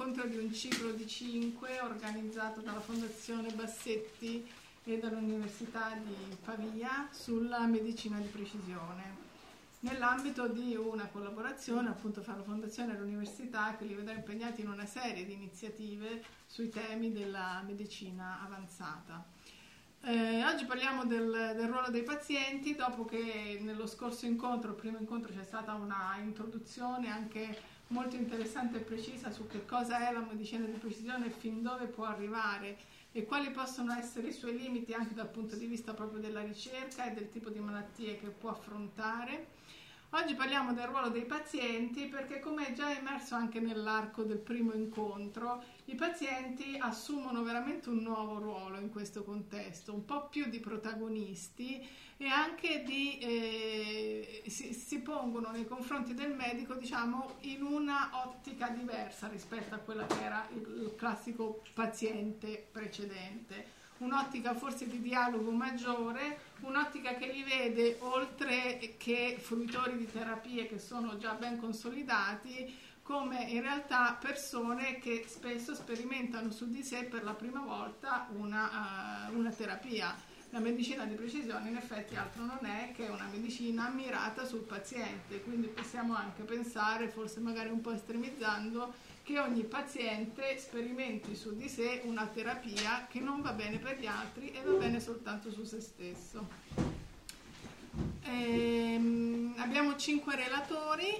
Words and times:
incontro 0.00 0.26
di 0.26 0.38
un 0.38 0.50
ciclo 0.50 0.92
di 0.92 1.06
cinque 1.06 1.78
organizzato 1.80 2.62
dalla 2.62 2.80
Fondazione 2.80 3.52
Bassetti 3.52 4.48
e 4.82 4.98
dall'Università 4.98 5.94
di 6.02 6.36
Pavia 6.42 7.06
sulla 7.10 7.66
medicina 7.66 8.16
di 8.16 8.28
precisione 8.28 9.28
nell'ambito 9.80 10.48
di 10.48 10.74
una 10.74 11.06
collaborazione 11.08 11.90
appunto 11.90 12.22
fra 12.22 12.34
la 12.34 12.42
Fondazione 12.42 12.94
e 12.94 12.98
l'Università 12.98 13.76
che 13.76 13.84
li 13.84 13.92
vedrà 13.92 14.14
impegnati 14.14 14.62
in 14.62 14.70
una 14.70 14.86
serie 14.86 15.26
di 15.26 15.34
iniziative 15.34 16.24
sui 16.46 16.70
temi 16.70 17.12
della 17.12 17.62
medicina 17.66 18.40
avanzata. 18.42 19.22
Eh, 20.02 20.42
oggi 20.46 20.64
parliamo 20.64 21.04
del, 21.04 21.52
del, 21.56 21.68
ruolo 21.68 21.90
dei 21.90 22.04
pazienti, 22.04 22.74
dopo 22.74 23.04
che 23.04 23.58
nello 23.60 23.86
scorso 23.86 24.24
incontro, 24.24 24.70
il 24.70 24.76
primo 24.76 24.96
incontro, 24.98 25.30
c'è 25.30 25.44
stata 25.44 25.74
una 25.74 26.16
introduzione 26.22 27.10
anche 27.10 27.78
molto 27.90 28.16
interessante 28.16 28.78
e 28.78 28.80
precisa 28.80 29.30
su 29.30 29.46
che 29.46 29.64
cosa 29.64 30.08
è 30.08 30.12
la 30.12 30.20
medicina 30.20 30.64
di 30.64 30.78
precisione 30.78 31.26
e 31.26 31.30
fin 31.30 31.62
dove 31.62 31.86
può 31.86 32.04
arrivare 32.04 32.76
e 33.12 33.24
quali 33.24 33.50
possono 33.50 33.92
essere 33.92 34.28
i 34.28 34.32
suoi 34.32 34.56
limiti 34.56 34.92
anche 34.92 35.14
dal 35.14 35.28
punto 35.28 35.56
di 35.56 35.66
vista 35.66 35.92
proprio 35.92 36.20
della 36.20 36.42
ricerca 36.42 37.10
e 37.10 37.14
del 37.14 37.28
tipo 37.28 37.50
di 37.50 37.58
malattie 37.58 38.18
che 38.18 38.28
può 38.28 38.50
affrontare. 38.50 39.58
Oggi 40.12 40.34
parliamo 40.34 40.72
del 40.72 40.88
ruolo 40.88 41.08
dei 41.08 41.24
pazienti 41.24 42.06
perché 42.06 42.40
come 42.40 42.72
già 42.72 42.92
emerso 42.96 43.36
anche 43.36 43.60
nell'arco 43.60 44.24
del 44.24 44.38
primo 44.38 44.72
incontro, 44.72 45.62
i 45.84 45.94
pazienti 45.94 46.76
assumono 46.80 47.44
veramente 47.44 47.90
un 47.90 47.98
nuovo 47.98 48.40
ruolo 48.40 48.80
in 48.80 48.90
questo 48.90 49.22
contesto, 49.22 49.94
un 49.94 50.04
po' 50.04 50.26
più 50.26 50.46
di 50.46 50.58
protagonisti 50.58 51.86
e 52.16 52.26
anche 52.26 52.82
di, 52.82 53.18
eh, 53.18 54.42
si, 54.48 54.74
si, 54.74 54.98
pongono 54.98 55.52
nei 55.52 55.64
confronti 55.64 56.12
del 56.12 56.34
medico 56.34 56.74
diciamo 56.74 57.36
in 57.42 57.62
una 57.62 58.10
ottica 58.24 58.68
diversa 58.68 59.28
rispetto 59.28 59.76
a 59.76 59.78
quella 59.78 60.06
che 60.06 60.20
era 60.20 60.44
il 60.52 60.92
classico 60.96 61.62
paziente 61.72 62.66
precedente 62.72 63.78
un'ottica 64.00 64.54
forse 64.54 64.86
di 64.88 65.00
dialogo 65.00 65.50
maggiore, 65.50 66.38
un'ottica 66.60 67.14
che 67.14 67.32
li 67.32 67.42
vede 67.42 67.96
oltre 68.00 68.94
che 68.98 69.36
fruitori 69.40 69.96
di 69.96 70.10
terapie 70.10 70.66
che 70.66 70.78
sono 70.78 71.16
già 71.18 71.32
ben 71.34 71.58
consolidati, 71.58 72.88
come 73.02 73.42
in 73.44 73.60
realtà 73.60 74.16
persone 74.20 74.98
che 74.98 75.24
spesso 75.26 75.74
sperimentano 75.74 76.50
su 76.50 76.70
di 76.70 76.82
sé 76.82 77.04
per 77.04 77.24
la 77.24 77.34
prima 77.34 77.60
volta 77.60 78.28
una, 78.36 79.28
uh, 79.28 79.36
una 79.36 79.50
terapia. 79.50 80.14
La 80.52 80.58
medicina 80.58 81.04
di 81.04 81.14
precisione 81.14 81.68
in 81.68 81.76
effetti 81.76 82.16
altro 82.16 82.44
non 82.44 82.64
è 82.64 82.92
che 82.92 83.06
una 83.06 83.28
medicina 83.30 83.88
mirata 83.88 84.44
sul 84.44 84.62
paziente, 84.62 85.42
quindi 85.42 85.68
possiamo 85.68 86.14
anche 86.14 86.42
pensare, 86.42 87.08
forse 87.08 87.38
magari 87.38 87.68
un 87.68 87.80
po' 87.80 87.92
estremizzando, 87.92 88.92
che 89.30 89.38
ogni 89.38 89.62
paziente 89.62 90.58
sperimenti 90.58 91.36
su 91.36 91.56
di 91.56 91.68
sé 91.68 92.00
una 92.04 92.26
terapia 92.26 93.06
che 93.08 93.20
non 93.20 93.40
va 93.42 93.52
bene 93.52 93.78
per 93.78 93.96
gli 94.00 94.06
altri 94.06 94.50
e 94.50 94.60
va 94.60 94.72
bene 94.72 94.98
soltanto 94.98 95.52
su 95.52 95.62
se 95.62 95.80
stesso. 95.80 96.48
Ehm, 98.24 99.54
abbiamo 99.58 99.94
cinque 99.94 100.34
relatori, 100.34 101.14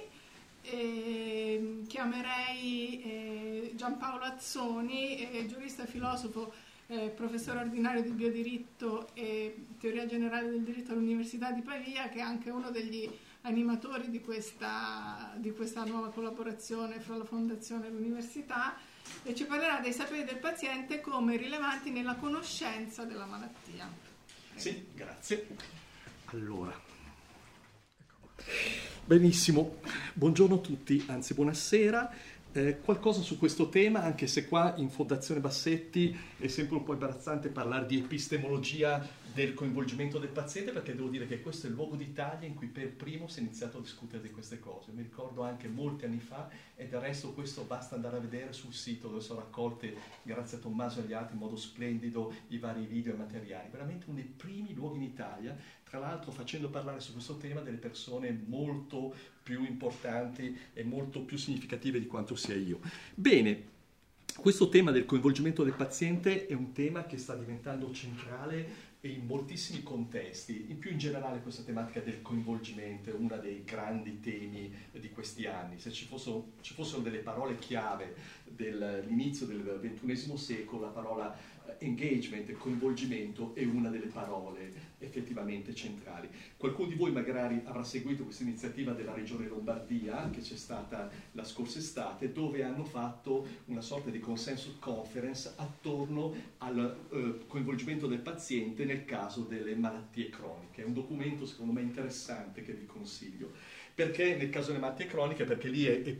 ehm, 0.61 1.87
chiamerei 1.87 3.01
eh, 3.01 3.71
Giampaolo 3.75 4.25
Azzoni, 4.25 5.31
eh, 5.31 5.45
giurista 5.45 5.83
e 5.83 5.87
filosofo, 5.87 6.51
eh, 6.87 7.07
professore 7.15 7.59
ordinario 7.59 8.01
di 8.01 8.11
biodiritto 8.11 9.07
e 9.13 9.67
teoria 9.79 10.05
generale 10.05 10.49
del 10.49 10.63
diritto 10.63 10.91
all'Università 10.91 11.51
di 11.51 11.61
Pavia, 11.61 12.09
che 12.09 12.17
è 12.17 12.21
anche 12.21 12.49
uno 12.49 12.71
degli 12.71 13.09
animatori 13.41 14.09
di 14.09 14.21
questa, 14.21 15.33
di 15.37 15.51
questa 15.51 15.83
nuova 15.83 16.09
collaborazione 16.09 16.99
fra 16.99 17.17
la 17.17 17.25
Fondazione 17.25 17.87
e 17.87 17.89
l'Università 17.89 18.75
e 19.23 19.33
ci 19.33 19.45
parlerà 19.45 19.79
dei 19.79 19.93
saperi 19.93 20.23
del 20.23 20.37
paziente 20.37 21.01
come 21.01 21.37
rilevanti 21.37 21.89
nella 21.89 22.15
conoscenza 22.15 23.03
della 23.03 23.25
malattia. 23.25 23.89
Sì, 24.55 24.85
grazie. 24.93 25.47
Allora, 26.25 26.79
benissimo, 29.03 29.79
buongiorno 30.13 30.55
a 30.55 30.59
tutti, 30.59 31.03
anzi 31.07 31.33
buonasera. 31.33 32.13
Eh, 32.53 32.79
qualcosa 32.81 33.21
su 33.21 33.37
questo 33.39 33.69
tema, 33.69 34.03
anche 34.03 34.27
se 34.27 34.45
qua 34.45 34.73
in 34.77 34.89
Fondazione 34.89 35.39
Bassetti 35.39 36.17
è 36.37 36.47
sempre 36.47 36.77
un 36.77 36.83
po' 36.83 36.93
imbarazzante 36.93 37.47
parlare 37.47 37.85
di 37.85 37.97
epistemologia 37.97 39.05
del 39.33 39.53
coinvolgimento 39.53 40.19
del 40.19 40.29
paziente 40.29 40.71
perché 40.71 40.93
devo 40.93 41.07
dire 41.07 41.25
che 41.25 41.41
questo 41.41 41.65
è 41.65 41.69
il 41.69 41.75
luogo 41.75 41.95
d'Italia 41.95 42.47
in 42.47 42.53
cui 42.53 42.67
per 42.67 42.91
primo 42.91 43.27
si 43.27 43.39
è 43.39 43.41
iniziato 43.43 43.77
a 43.77 43.81
discutere 43.81 44.21
di 44.21 44.29
queste 44.29 44.59
cose. 44.59 44.91
Mi 44.91 45.03
ricordo 45.03 45.43
anche 45.43 45.67
molti 45.67 46.05
anni 46.05 46.19
fa 46.19 46.49
e 46.75 46.87
del 46.87 46.99
resto 46.99 47.31
questo 47.33 47.63
basta 47.63 47.95
andare 47.95 48.17
a 48.17 48.19
vedere 48.19 48.51
sul 48.51 48.73
sito 48.73 49.07
dove 49.07 49.21
sono 49.21 49.39
raccolte, 49.39 49.95
grazie 50.23 50.57
a 50.57 50.59
Tommaso 50.59 50.99
e 50.99 51.03
agli 51.03 51.13
altri, 51.13 51.35
in 51.35 51.39
modo 51.39 51.55
splendido 51.55 52.33
i 52.49 52.57
vari 52.57 52.85
video 52.85 53.13
e 53.13 53.17
materiali. 53.17 53.69
Veramente 53.71 54.05
uno 54.07 54.15
dei 54.15 54.25
primi 54.25 54.73
luoghi 54.73 54.97
in 54.97 55.03
Italia, 55.03 55.57
tra 55.83 55.99
l'altro 55.99 56.31
facendo 56.31 56.69
parlare 56.69 56.99
su 56.99 57.13
questo 57.13 57.37
tema 57.37 57.61
delle 57.61 57.77
persone 57.77 58.37
molto 58.47 59.15
più 59.41 59.63
importanti 59.63 60.57
e 60.73 60.83
molto 60.83 61.21
più 61.21 61.37
significative 61.37 61.99
di 61.99 62.07
quanto 62.07 62.35
sia 62.35 62.55
io. 62.55 62.79
Bene, 63.15 63.69
questo 64.35 64.69
tema 64.69 64.91
del 64.91 65.05
coinvolgimento 65.05 65.63
del 65.63 65.73
paziente 65.73 66.47
è 66.47 66.53
un 66.53 66.71
tema 66.71 67.05
che 67.05 67.17
sta 67.17 67.35
diventando 67.35 67.91
centrale 67.91 68.89
in 69.03 69.25
moltissimi 69.25 69.81
contesti, 69.81 70.65
in 70.69 70.77
più 70.77 70.91
in 70.91 70.97
generale 70.97 71.41
questa 71.41 71.63
tematica 71.63 72.01
del 72.01 72.21
coinvolgimento 72.21 73.09
è 73.09 73.13
uno 73.13 73.35
dei 73.37 73.63
grandi 73.63 74.19
temi 74.19 74.71
di 74.91 75.09
questi 75.09 75.47
anni. 75.47 75.79
Se 75.79 75.91
ci 75.91 76.05
fossero, 76.05 76.51
ci 76.61 76.73
fossero 76.73 77.01
delle 77.01 77.19
parole 77.19 77.57
chiave 77.57 78.15
dell'inizio 78.43 79.45
del 79.45 79.79
XXI 79.81 80.37
secolo, 80.37 80.85
la 80.85 80.91
parola 80.91 81.35
engagement, 81.79 82.47
il 82.49 82.57
coinvolgimento 82.57 83.55
è 83.55 83.63
una 83.63 83.89
delle 83.89 84.07
parole 84.07 84.90
effettivamente 85.01 85.73
centrali. 85.75 86.29
Qualcuno 86.57 86.87
di 86.89 86.95
voi 86.95 87.11
magari 87.11 87.61
avrà 87.65 87.83
seguito 87.83 88.23
questa 88.23 88.43
iniziativa 88.43 88.93
della 88.93 89.13
Regione 89.13 89.47
Lombardia 89.47 90.29
che 90.29 90.41
c'è 90.41 90.55
stata 90.55 91.09
la 91.33 91.43
scorsa 91.43 91.79
estate 91.79 92.31
dove 92.31 92.63
hanno 92.63 92.83
fatto 92.83 93.45
una 93.65 93.81
sorta 93.81 94.09
di 94.09 94.19
consensus 94.19 94.77
conference 94.79 95.53
attorno 95.55 96.33
al 96.59 96.97
eh, 97.11 97.45
coinvolgimento 97.47 98.07
del 98.07 98.19
paziente 98.19 98.85
nel 98.85 99.05
caso 99.05 99.41
delle 99.41 99.75
malattie 99.75 100.29
croniche. 100.29 100.81
È 100.81 100.85
un 100.85 100.93
documento 100.93 101.45
secondo 101.45 101.73
me 101.73 101.81
interessante 101.81 102.61
che 102.63 102.73
vi 102.73 102.85
consiglio. 102.85 103.51
Perché 103.93 104.35
nel 104.35 104.49
caso 104.49 104.67
delle 104.67 104.79
malattie 104.79 105.05
croniche? 105.05 105.43
Perché 105.43 105.67
lì 105.67 105.85
è, 105.85 106.01
è, 106.01 106.15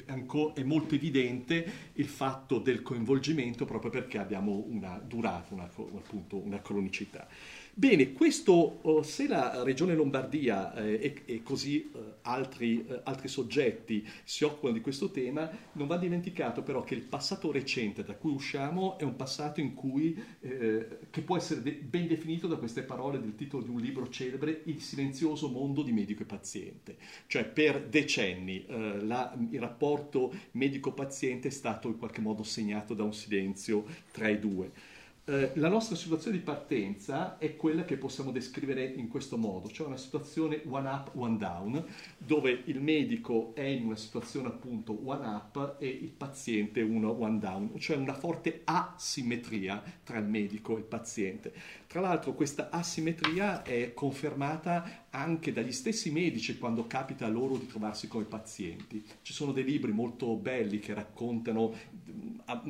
è 0.54 0.64
molto 0.64 0.94
evidente 0.94 1.90
il 1.94 2.08
fatto 2.08 2.60
del 2.60 2.82
coinvolgimento 2.82 3.66
proprio 3.66 3.90
perché 3.90 4.18
abbiamo 4.18 4.66
una 4.68 5.00
durata, 5.00 5.54
una, 5.54 5.64
appunto 5.64 6.38
una 6.38 6.62
cronicità. 6.62 7.28
Bene, 7.74 8.12
questo, 8.12 8.80
oh, 8.82 9.02
se 9.02 9.30
la 9.30 9.64
Regione 9.64 9.96
Lombardia 9.96 10.74
eh, 10.76 11.24
e, 11.24 11.42
così 11.42 11.90
eh, 11.94 12.00
altri, 12.24 12.86
eh, 12.86 13.00
altri, 13.04 13.30
soggetti 13.30 14.06
si 14.26 14.44
occupano 14.44 14.74
di 14.74 14.82
questo 14.82 15.10
tema, 15.10 15.50
non 15.74 15.88
va 15.88 15.96
dimenticato 15.96 16.64
però 16.64 16.84
che 16.84 16.96
il 16.96 17.02
passato 17.02 17.50
recente 17.50 18.04
da 18.04 18.14
cui 18.16 18.34
usciamo 18.34 19.00
è 19.00 19.04
un 19.04 19.16
passato 19.16 19.62
in 19.62 19.74
cui, 19.74 20.22
eh, 20.42 20.86
che 21.10 21.22
può 21.22 21.38
essere 21.38 21.62
de- 21.62 21.80
ben 21.82 22.08
definito 22.08 22.46
da 22.46 22.58
queste 22.58 22.84
parole 22.84 23.22
del 23.22 23.36
titolo 23.36 23.64
di 23.64 23.70
un 23.70 23.80
libro 23.80 24.10
celebre, 24.10 24.64
Il 24.66 24.82
silenzioso 24.82 25.48
mondo 25.48 25.82
di 25.82 25.94
medico 25.94 26.24
e 26.24 26.26
paziente. 26.26 26.98
Cioè 27.26 27.46
per 27.46 27.88
decenni 27.88 28.66
eh, 28.66 29.02
la, 29.02 29.34
il 29.50 29.60
rapporto 29.62 30.34
medico-paziente 30.52 31.48
è 31.48 31.52
stato 31.52 31.88
in 31.88 31.98
qualche 31.98 32.20
modo 32.20 32.44
segnato 32.44 32.94
da 32.94 33.04
un 33.04 33.14
silenzio 33.14 33.86
tra 34.12 34.28
i 34.28 34.40
due. 34.40 34.91
Eh, 35.24 35.52
la 35.56 35.70
nostra 35.70 35.96
situazione 35.96 36.38
di 36.38 36.44
partenza 36.44 37.38
è 37.38 37.56
quella 37.56 37.86
che 37.86 37.96
possiamo 37.96 38.32
descrivere 38.32 38.84
in 38.84 39.08
questo 39.08 39.38
modo, 39.38 39.70
cioè 39.70 39.86
una 39.86 39.98
situazione 39.98 40.64
one 40.68 40.90
up, 40.90 41.12
one 41.14 41.38
down, 41.38 41.86
dove 42.18 42.64
il 42.66 42.82
medico 42.82 43.54
è 43.54 43.62
in 43.62 43.86
una 43.86 43.96
situazione 43.96 44.48
appunto 44.48 44.98
one 45.08 45.28
up 45.28 45.76
e 45.78 45.88
il 45.88 46.10
paziente 46.10 46.82
uno 46.82 47.12
one 47.12 47.38
down, 47.38 47.80
cioè 47.80 47.98
una 47.98 48.16
forte 48.16 48.62
asimmetria 48.64 49.84
tra 50.04 50.18
il 50.18 50.26
medico 50.26 50.76
e 50.76 50.80
il 50.80 50.86
paziente. 50.86 51.54
Tra 51.86 52.00
l'altro 52.00 52.34
questa 52.34 52.72
asimmetria 52.72 53.62
è 53.62 53.94
confermata 53.94 55.06
anche 55.12 55.54
dagli 55.54 55.74
stessi 55.74 56.10
medici 56.10 56.58
quando 56.58 56.88
capita 56.88 57.28
loro 57.28 57.58
di 57.58 57.68
trovarsi 57.68 58.08
come 58.08 58.24
pazienti. 58.24 59.04
Ci 59.22 59.34
sono 59.34 59.52
dei 59.52 59.66
libri 59.66 59.92
molto 59.92 60.36
belli 60.36 60.80
che 60.80 60.96
raccontano 60.96 61.74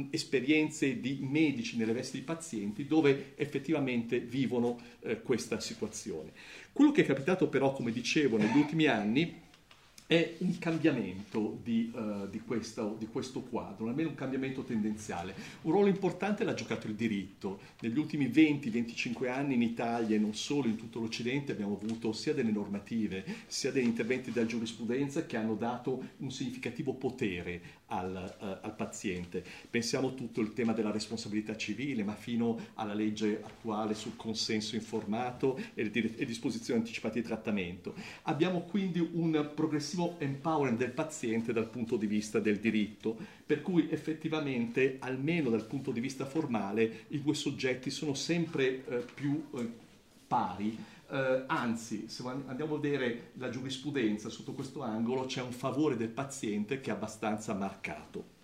esperienze 0.09 0.99
di 0.99 1.19
medici 1.21 1.77
nelle 1.77 1.93
vesti 1.93 2.17
di 2.17 2.23
pazienti 2.23 2.85
dove 2.85 3.33
effettivamente 3.35 4.19
vivono 4.19 4.77
eh, 5.01 5.21
questa 5.21 5.59
situazione. 5.59 6.31
Quello 6.73 6.91
che 6.91 7.03
è 7.03 7.05
capitato 7.05 7.47
però, 7.47 7.73
come 7.73 7.91
dicevo, 7.91 8.37
negli 8.37 8.57
ultimi 8.57 8.87
anni 8.87 9.49
è 10.11 10.35
un 10.39 10.57
cambiamento 10.59 11.57
di, 11.63 11.89
uh, 11.95 12.29
di, 12.29 12.41
questo, 12.41 12.97
di, 12.99 13.07
questo, 13.07 13.43
quadro, 13.43 13.87
almeno 13.87 14.09
un 14.09 14.15
cambiamento 14.15 14.61
tendenziale. 14.61 15.33
Un 15.61 15.71
ruolo 15.71 15.87
importante 15.87 16.43
l'ha 16.43 16.53
giocato 16.53 16.87
il 16.87 16.95
diritto. 16.95 17.61
Negli 17.79 17.97
ultimi 17.97 18.27
20-25 18.27 19.29
anni 19.29 19.53
in 19.53 19.61
Italia 19.61 20.17
e 20.17 20.19
non 20.19 20.35
solo 20.35 20.67
in 20.67 20.75
tutto 20.75 20.99
l'Occidente 20.99 21.53
abbiamo 21.53 21.79
avuto 21.81 22.11
sia 22.11 22.33
delle 22.33 22.51
normative 22.51 23.23
sia 23.47 23.71
degli 23.71 23.85
interventi 23.85 24.33
della 24.33 24.45
giurisprudenza 24.45 25.25
che 25.25 25.37
hanno 25.37 25.55
dato 25.55 26.03
un 26.17 26.29
significativo 26.29 26.93
potere 26.93 27.79
al, 27.85 28.35
uh, 28.37 28.45
al 28.65 28.75
paziente. 28.75 29.41
Pensiamo 29.69 30.13
tutto 30.13 30.41
il 30.41 30.51
tema 30.51 30.73
della 30.73 30.91
responsabilità 30.91 31.55
civile, 31.55 32.03
ma 32.03 32.15
fino 32.15 32.59
alla 32.73 32.93
legge 32.93 33.41
attuale 33.41 33.93
sul 33.93 34.17
consenso 34.17 34.75
informato 34.75 35.57
e 35.73 35.83
le, 35.83 36.17
e 36.17 36.25
disposizioni 36.25 36.81
anticipate 36.81 37.21
di 37.21 37.25
trattamento. 37.25 37.93
Abbiamo 38.23 38.63
quindi 38.63 38.99
un 38.99 39.51
progressivo 39.55 39.99
progressivo 40.01 40.15
empowerment 40.17 40.77
del 40.77 40.91
paziente 40.91 41.53
dal 41.53 41.69
punto 41.69 41.97
di 41.97 42.07
vista 42.07 42.39
del 42.39 42.57
diritto, 42.57 43.15
per 43.45 43.61
cui 43.61 43.89
effettivamente, 43.89 44.97
almeno 44.99 45.49
dal 45.49 45.65
punto 45.65 45.91
di 45.91 45.99
vista 45.99 46.25
formale, 46.25 47.05
i 47.09 47.21
due 47.21 47.33
soggetti 47.33 47.89
sono 47.89 48.13
sempre 48.13 48.83
eh, 48.85 49.05
più 49.13 49.43
eh, 49.55 49.69
pari. 50.27 50.77
Eh, 51.09 51.43
anzi, 51.47 52.05
se 52.07 52.23
andiamo 52.47 52.75
a 52.75 52.79
vedere 52.79 53.31
la 53.33 53.49
giurisprudenza 53.49 54.29
sotto 54.29 54.53
questo 54.53 54.81
angolo, 54.81 55.25
c'è 55.25 55.41
un 55.41 55.51
favore 55.51 55.97
del 55.97 56.09
paziente 56.09 56.79
che 56.81 56.89
è 56.89 56.93
abbastanza 56.93 57.53
marcato. 57.53 58.39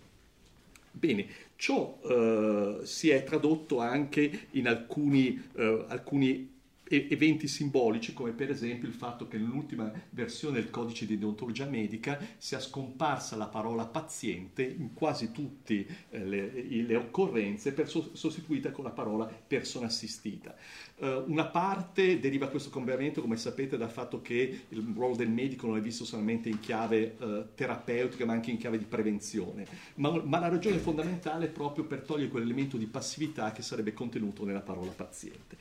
Bene, 0.90 1.26
ciò 1.56 1.98
eh, 2.02 2.80
si 2.82 3.10
è 3.10 3.22
tradotto 3.24 3.78
anche 3.78 4.48
in 4.52 4.66
alcuni, 4.66 5.48
eh, 5.54 5.84
alcuni 5.88 6.56
eventi 6.88 7.48
simbolici 7.48 8.12
come 8.12 8.32
per 8.32 8.50
esempio 8.50 8.88
il 8.88 8.94
fatto 8.94 9.28
che 9.28 9.36
nell'ultima 9.36 9.92
versione 10.10 10.60
del 10.60 10.70
codice 10.70 11.06
di 11.06 11.18
deontologia 11.18 11.66
medica 11.66 12.18
sia 12.38 12.60
scomparsa 12.60 13.36
la 13.36 13.46
parola 13.46 13.86
paziente 13.86 14.62
in 14.62 14.94
quasi 14.94 15.30
tutte 15.32 15.86
eh, 16.10 16.24
le, 16.24 16.50
le, 16.62 16.96
occorrenze 16.96 17.72
per 17.72 17.88
so, 17.88 18.10
sostituita 18.14 18.70
con 18.70 18.84
la 18.84 18.90
parola 18.90 19.26
persona 19.26 19.86
assistita. 19.86 20.54
Uh, 20.96 21.24
una 21.26 21.46
parte 21.46 22.18
deriva 22.18 22.48
questo 22.48 22.70
cambiamento, 22.70 23.20
come 23.20 23.36
sapete, 23.36 23.76
dal 23.76 23.90
fatto 23.90 24.20
che 24.20 24.62
il 24.68 24.92
ruolo 24.94 25.14
del 25.14 25.30
medico 25.30 25.66
non 25.66 25.76
è 25.76 25.80
visto 25.80 26.04
solamente 26.04 26.48
in 26.48 26.58
chiave 26.58 27.16
uh, 27.18 27.54
terapeutica, 27.54 28.24
ma 28.24 28.32
anche 28.32 28.50
in 28.50 28.56
chiave 28.56 28.78
di 28.78 28.84
prevenzione. 28.84 29.64
Ma, 29.96 30.20
ma 30.24 30.40
la 30.40 30.48
ragione 30.48 30.78
fondamentale 30.78 31.46
è 31.46 31.50
proprio 31.50 31.84
per 31.84 32.00
togliere 32.00 32.30
quell'elemento 32.30 32.76
di 32.76 32.86
passività 32.86 33.52
che 33.52 33.62
sarebbe 33.62 33.92
contenuto 33.92 34.44
nella 34.44 34.60
parola 34.60 34.90
paziente. 34.90 35.56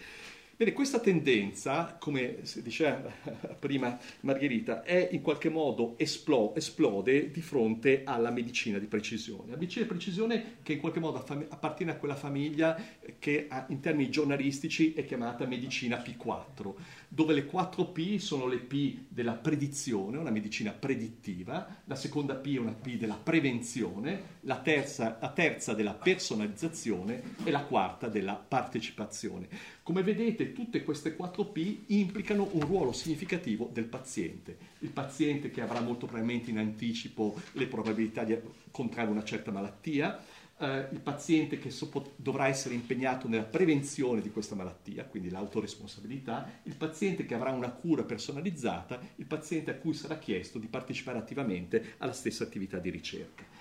Bene, 0.60 0.74
questa 0.74 1.00
tendenza, 1.00 1.98
come 2.00 2.40
diceva 2.64 3.00
prima 3.60 3.96
Margherita, 4.22 4.82
è 4.82 5.10
in 5.12 5.22
qualche 5.22 5.50
modo 5.50 5.94
esplo- 6.00 6.56
esplode 6.56 7.30
di 7.30 7.42
fronte 7.42 8.02
alla 8.04 8.32
medicina 8.32 8.80
di 8.80 8.88
precisione. 8.88 9.52
La 9.52 9.58
medicina 9.58 9.84
di 9.84 9.92
precisione 9.92 10.58
che 10.64 10.74
in 10.74 10.80
qualche 10.80 11.00
modo 11.00 11.24
appartiene 11.50 11.92
a 11.92 11.98
quella 11.98 12.16
famiglia 12.16 12.76
che 13.20 13.48
in 13.68 13.82
termini 13.82 14.10
giornalistici 14.10 14.94
è 14.96 15.06
chiamata 15.06 15.46
medicina 15.46 16.02
P4 16.04 16.74
dove 17.08 17.34
le 17.34 17.46
4 17.46 17.86
P 17.86 18.18
sono 18.18 18.48
le 18.48 18.58
P 18.58 19.06
della 19.08 19.34
predizione, 19.34 20.18
una 20.18 20.30
medicina 20.30 20.72
predittiva, 20.72 21.82
la 21.86 21.96
seconda 21.96 22.36
P 22.36 22.56
è 22.56 22.60
una 22.60 22.74
P 22.74 22.98
della 22.98 23.20
prevenzione, 23.22 24.36
la 24.42 24.60
terza, 24.60 25.18
la 25.22 25.32
terza 25.32 25.74
della 25.74 25.94
personalizzazione 25.94 27.36
e 27.44 27.52
la 27.52 27.62
quarta 27.62 28.08
della 28.08 28.34
partecipazione. 28.34 29.48
Come 29.88 30.04
vedete 30.04 30.52
tutte 30.52 30.84
queste 30.84 31.16
4 31.16 31.46
P 31.46 31.84
implicano 31.88 32.50
un 32.52 32.60
ruolo 32.60 32.92
significativo 32.92 33.70
del 33.72 33.86
paziente. 33.86 34.58
Il 34.80 34.90
paziente 34.90 35.50
che 35.50 35.62
avrà 35.62 35.80
molto 35.80 36.08
probabilmente 36.08 36.50
in 36.50 36.58
anticipo 36.58 37.40
le 37.54 37.68
probabilità 37.68 38.26
di 38.26 38.38
contrarre 38.70 39.12
una 39.12 39.24
certa 39.24 39.50
malattia, 39.50 40.22
eh, 40.58 40.90
il 40.92 41.00
paziente 41.00 41.58
che 41.58 41.70
so- 41.70 42.12
dovrà 42.18 42.48
essere 42.48 42.74
impegnato 42.74 43.30
nella 43.30 43.46
prevenzione 43.46 44.20
di 44.20 44.30
questa 44.30 44.56
malattia, 44.56 45.06
quindi 45.06 45.30
l'autoresponsabilità, 45.30 46.60
il 46.64 46.76
paziente 46.76 47.26
che 47.26 47.34
avrà 47.34 47.52
una 47.52 47.72
cura 47.72 48.04
personalizzata, 48.04 49.00
il 49.16 49.26
paziente 49.26 49.72
a 49.72 49.76
cui 49.76 49.94
sarà 49.94 50.18
chiesto 50.18 50.60
di 50.60 50.68
partecipare 50.68 51.18
attivamente 51.18 51.94
alla 52.00 52.12
stessa 52.12 52.44
attività 52.44 52.78
di 52.78 52.90
ricerca. 52.90 53.57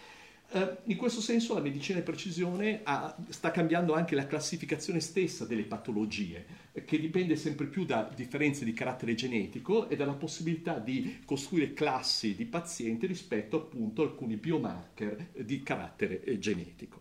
Uh, 0.48 0.76
in 0.84 0.96
questo 0.96 1.20
senso 1.20 1.54
la 1.54 1.60
medicina 1.60 1.98
di 1.98 2.04
precisione 2.04 2.80
ha, 2.84 3.16
sta 3.30 3.50
cambiando 3.50 3.94
anche 3.94 4.14
la 4.14 4.28
classificazione 4.28 5.00
stessa 5.00 5.44
delle 5.44 5.64
patologie, 5.64 6.46
eh, 6.72 6.84
che 6.84 7.00
dipende 7.00 7.34
sempre 7.34 7.66
più 7.66 7.84
da 7.84 8.08
differenze 8.14 8.64
di 8.64 8.72
carattere 8.72 9.14
genetico 9.14 9.88
e 9.88 9.96
dalla 9.96 10.12
possibilità 10.12 10.78
di 10.78 11.18
costruire 11.24 11.72
classi 11.72 12.36
di 12.36 12.44
pazienti 12.44 13.06
rispetto 13.06 13.56
appunto 13.56 14.02
a 14.02 14.04
alcuni 14.04 14.36
biomarker 14.36 15.30
di 15.42 15.62
carattere 15.64 16.22
eh, 16.22 16.38
genetico. 16.38 17.00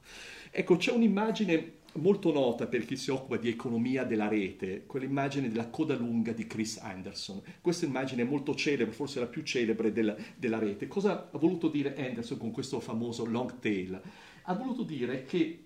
Ecco, 0.49 0.77
c'è 0.77 0.91
un'immagine 0.91 1.83
molto 1.95 2.31
nota 2.31 2.67
per 2.67 2.85
chi 2.85 2.95
si 2.95 3.11
occupa 3.11 3.37
di 3.37 3.49
economia 3.49 4.03
della 4.03 4.27
rete, 4.27 4.85
quell'immagine 4.85 5.49
della 5.49 5.69
coda 5.69 5.95
lunga 5.95 6.31
di 6.31 6.47
Chris 6.47 6.77
Anderson. 6.77 7.41
Questa 7.61 7.85
immagine 7.85 8.23
è 8.23 8.25
molto 8.25 8.55
celebre, 8.55 8.93
forse 8.93 9.19
la 9.19 9.27
più 9.27 9.43
celebre 9.43 9.91
della, 9.91 10.15
della 10.35 10.59
rete. 10.59 10.87
Cosa 10.87 11.29
ha 11.31 11.37
voluto 11.37 11.69
dire 11.69 11.95
Anderson 11.95 12.37
con 12.37 12.51
questo 12.51 12.79
famoso 12.79 13.25
long 13.25 13.59
tail? 13.59 14.01
Ha 14.43 14.53
voluto 14.53 14.83
dire 14.83 15.25
che 15.25 15.64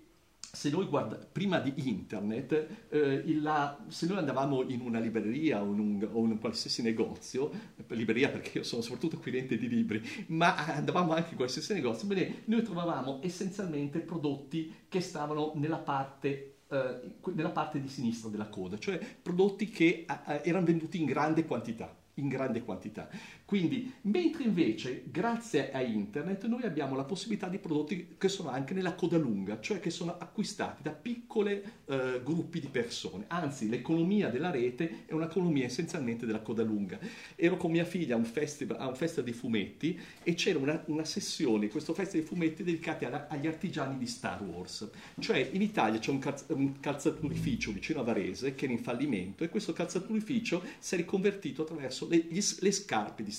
se 0.51 0.69
noi 0.69 0.85
guardiamo, 0.85 1.23
prima 1.31 1.59
di 1.59 1.73
internet, 1.89 2.87
eh, 2.89 3.39
la, 3.39 3.77
se 3.87 4.07
noi 4.07 4.17
andavamo 4.17 4.63
in 4.63 4.81
una 4.81 4.99
libreria 4.99 5.61
o 5.61 5.71
in 5.71 5.79
un, 5.79 6.09
o 6.11 6.23
in 6.25 6.31
un 6.31 6.39
qualsiasi 6.39 6.81
negozio, 6.81 7.51
libreria 7.89 8.29
perché 8.29 8.59
io 8.59 8.63
sono 8.63 8.81
soprattutto 8.81 9.17
acquirente 9.17 9.57
di 9.57 9.67
libri, 9.67 10.01
ma 10.27 10.55
andavamo 10.55 11.13
anche 11.13 11.31
in 11.31 11.35
qualsiasi 11.35 11.73
negozio, 11.73 12.07
bene, 12.07 12.43
noi 12.45 12.63
trovavamo 12.63 13.19
essenzialmente 13.21 13.99
prodotti 13.99 14.73
che 14.87 15.01
stavano 15.01 15.53
nella 15.55 15.77
parte 15.77 16.55
eh, 16.69 16.99
nella 17.33 17.49
parte 17.49 17.81
di 17.81 17.87
sinistra 17.87 18.29
della 18.29 18.47
coda, 18.47 18.77
cioè 18.77 18.99
prodotti 18.99 19.69
che 19.69 20.05
eh, 20.07 20.41
erano 20.43 20.65
venduti 20.65 20.99
in 20.99 21.05
grande 21.05 21.45
quantità 21.45 21.95
in 22.19 22.27
grande 22.27 22.63
quantità. 22.63 23.09
Quindi, 23.49 23.91
mentre 24.01 24.43
invece, 24.43 25.05
grazie 25.09 25.71
a 25.71 25.81
internet, 25.81 26.45
noi 26.45 26.61
abbiamo 26.65 26.95
la 26.95 27.03
possibilità 27.03 27.47
di 27.47 27.57
prodotti 27.57 28.09
che 28.15 28.29
sono 28.29 28.49
anche 28.49 28.75
nella 28.75 28.93
coda 28.93 29.17
lunga, 29.17 29.59
cioè 29.59 29.79
che 29.79 29.89
sono 29.89 30.15
acquistati 30.19 30.83
da 30.83 30.91
piccoli 30.91 31.59
eh, 31.85 32.21
gruppi 32.23 32.59
di 32.59 32.67
persone. 32.67 33.25
Anzi, 33.27 33.67
l'economia 33.67 34.29
della 34.29 34.51
rete 34.51 35.05
è 35.07 35.13
un'economia 35.13 35.65
essenzialmente 35.65 36.27
della 36.27 36.41
coda 36.41 36.61
lunga. 36.61 36.99
Ero 37.35 37.57
con 37.57 37.71
mia 37.71 37.85
figlia 37.85 38.13
a 38.13 38.17
un 38.19 38.25
festival, 38.25 38.81
a 38.81 38.87
un 38.87 38.93
festival 38.93 39.25
di 39.25 39.33
fumetti 39.35 39.99
e 40.21 40.35
c'era 40.35 40.59
una, 40.59 40.83
una 40.85 41.03
sessione, 41.03 41.69
questo 41.69 41.95
festival 41.95 42.27
di 42.27 42.31
fumetti 42.31 42.63
dedicati 42.63 43.05
agli 43.05 43.47
artigiani 43.47 43.97
di 43.97 44.05
Star 44.05 44.43
Wars. 44.43 44.87
Cioè, 45.17 45.49
in 45.53 45.63
Italia 45.63 45.97
c'è 45.97 46.11
un, 46.11 46.19
calz- 46.19 46.45
un 46.49 46.79
calzaturificio 46.79 47.71
vicino 47.71 48.01
a 48.01 48.03
Varese 48.03 48.53
che 48.53 48.65
era 48.65 48.73
in 48.73 48.83
fallimento 48.83 49.43
e 49.43 49.49
questo 49.49 49.73
calzaturificio 49.73 50.61
si 50.77 50.93
è 50.93 50.97
riconvertito 50.97 51.63
attraverso 51.63 52.07
le, 52.07 52.27
gli, 52.29 52.41
le 52.59 52.71
scarpe 52.71 53.23
di 53.23 53.31
Star 53.31 53.37
Wars. 53.37 53.38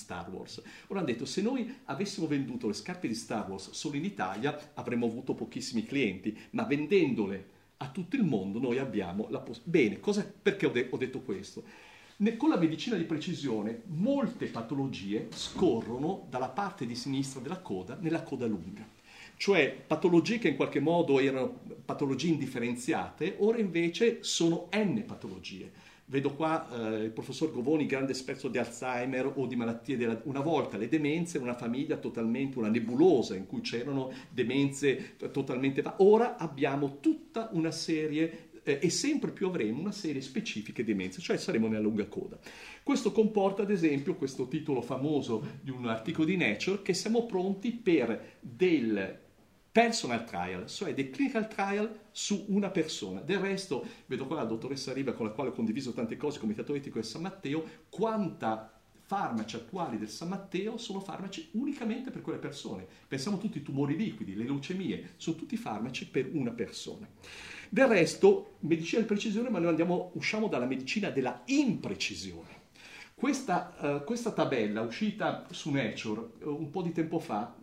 Ora 0.87 0.99
hanno 0.99 1.09
detto, 1.09 1.25
se 1.25 1.41
noi 1.41 1.79
avessimo 1.85 2.27
venduto 2.27 2.67
le 2.67 2.73
scarpe 2.73 3.07
di 3.07 3.15
Star 3.15 3.49
Wars 3.49 3.71
solo 3.71 3.95
in 3.95 4.05
Italia 4.05 4.71
avremmo 4.73 5.05
avuto 5.05 5.33
pochissimi 5.33 5.85
clienti, 5.85 6.37
ma 6.51 6.63
vendendole 6.63 7.59
a 7.77 7.89
tutto 7.89 8.15
il 8.15 8.23
mondo 8.23 8.59
noi 8.59 8.77
abbiamo 8.77 9.27
la 9.29 9.39
possibilità. 9.39 9.69
Bene, 9.69 9.99
cosa, 9.99 10.31
perché 10.41 10.65
ho, 10.67 10.71
de- 10.71 10.87
ho 10.89 10.97
detto 10.97 11.21
questo? 11.21 11.89
con 12.37 12.49
la 12.49 12.57
medicina 12.57 12.97
di 12.97 13.03
precisione 13.03 13.81
molte 13.87 14.45
patologie 14.45 15.29
scorrono 15.33 16.27
dalla 16.29 16.49
parte 16.49 16.85
di 16.85 16.93
sinistra 16.93 17.41
della 17.41 17.57
coda 17.57 17.97
nella 17.99 18.21
coda 18.21 18.45
lunga. 18.45 18.87
Cioè 19.37 19.75
patologie 19.87 20.37
che 20.37 20.49
in 20.49 20.55
qualche 20.55 20.79
modo 20.79 21.19
erano 21.19 21.61
patologie 21.83 22.27
indifferenziate, 22.27 23.37
ora 23.39 23.57
invece 23.57 24.19
sono 24.21 24.67
n 24.71 25.03
patologie. 25.07 25.71
Vedo 26.11 26.33
qua 26.33 26.67
eh, 26.69 27.05
il 27.05 27.11
professor 27.11 27.53
Govoni, 27.53 27.85
grande 27.85 28.11
esperto 28.11 28.49
di 28.49 28.57
Alzheimer 28.57 29.31
o 29.33 29.45
di 29.45 29.55
malattie 29.55 29.95
della... 29.95 30.19
Una 30.25 30.41
volta 30.41 30.75
le 30.75 30.89
demenze 30.89 31.37
una 31.37 31.55
famiglia 31.55 31.95
totalmente, 31.95 32.57
una 32.57 32.67
nebulosa 32.67 33.33
in 33.33 33.45
cui 33.47 33.61
c'erano 33.61 34.11
demenze 34.29 35.15
totalmente... 35.31 35.81
Ora 35.99 36.35
abbiamo 36.35 36.97
tutta 36.99 37.47
una 37.53 37.71
serie 37.71 38.49
eh, 38.63 38.79
e 38.81 38.89
sempre 38.89 39.31
più 39.31 39.47
avremo 39.47 39.79
una 39.79 39.93
serie 39.93 40.19
specifiche 40.19 40.83
demenze, 40.83 41.21
cioè 41.21 41.37
saremo 41.37 41.69
nella 41.69 41.79
lunga 41.79 42.05
coda. 42.07 42.37
Questo 42.83 43.13
comporta 43.13 43.61
ad 43.61 43.71
esempio 43.71 44.15
questo 44.15 44.49
titolo 44.49 44.81
famoso 44.81 45.59
di 45.61 45.71
un 45.71 45.87
articolo 45.87 46.25
di 46.25 46.35
Nature 46.35 46.81
che 46.81 46.93
siamo 46.93 47.25
pronti 47.25 47.71
per 47.71 48.35
del 48.41 49.17
personal 49.71 50.25
trial, 50.25 50.67
cioè 50.67 50.93
dei 50.93 51.09
clinical 51.09 51.47
trial 51.47 51.99
su 52.11 52.45
una 52.49 52.69
persona. 52.69 53.21
Del 53.21 53.39
resto, 53.39 53.85
vedo 54.05 54.27
qua 54.27 54.37
la 54.37 54.43
dottoressa 54.43 54.91
Riva 54.91 55.13
con 55.13 55.25
la 55.25 55.31
quale 55.31 55.49
ho 55.49 55.53
condiviso 55.53 55.93
tante 55.93 56.17
cose, 56.17 56.39
comitato 56.39 56.73
etico 56.75 56.95
del 56.95 57.05
San 57.07 57.21
Matteo, 57.21 57.63
quanta 57.89 58.81
farmaci 59.11 59.55
attuali 59.55 59.97
del 59.97 60.09
San 60.09 60.29
Matteo 60.29 60.77
sono 60.77 60.99
farmaci 60.99 61.49
unicamente 61.53 62.11
per 62.11 62.21
quelle 62.21 62.39
persone. 62.39 62.85
Pensiamo 63.07 63.37
tutti 63.37 63.57
i 63.57 63.61
tumori 63.61 63.95
liquidi, 63.95 64.35
le 64.35 64.43
leucemie, 64.43 65.13
sono 65.15 65.37
tutti 65.37 65.55
farmaci 65.55 66.07
per 66.07 66.29
una 66.33 66.51
persona. 66.51 67.07
Del 67.69 67.87
resto, 67.87 68.55
medicina 68.59 69.01
di 69.01 69.07
precisione, 69.07 69.49
ma 69.49 69.59
noi 69.59 69.69
andiamo, 69.69 70.11
usciamo 70.15 70.47
dalla 70.47 70.65
medicina 70.65 71.09
della 71.09 71.43
imprecisione. 71.45 72.59
Questa, 73.15 73.75
uh, 73.79 74.03
questa 74.03 74.31
tabella 74.31 74.81
uscita 74.81 75.45
su 75.51 75.69
Nature 75.69 76.31
un 76.43 76.69
po' 76.69 76.81
di 76.81 76.91
tempo 76.91 77.19
fa 77.19 77.55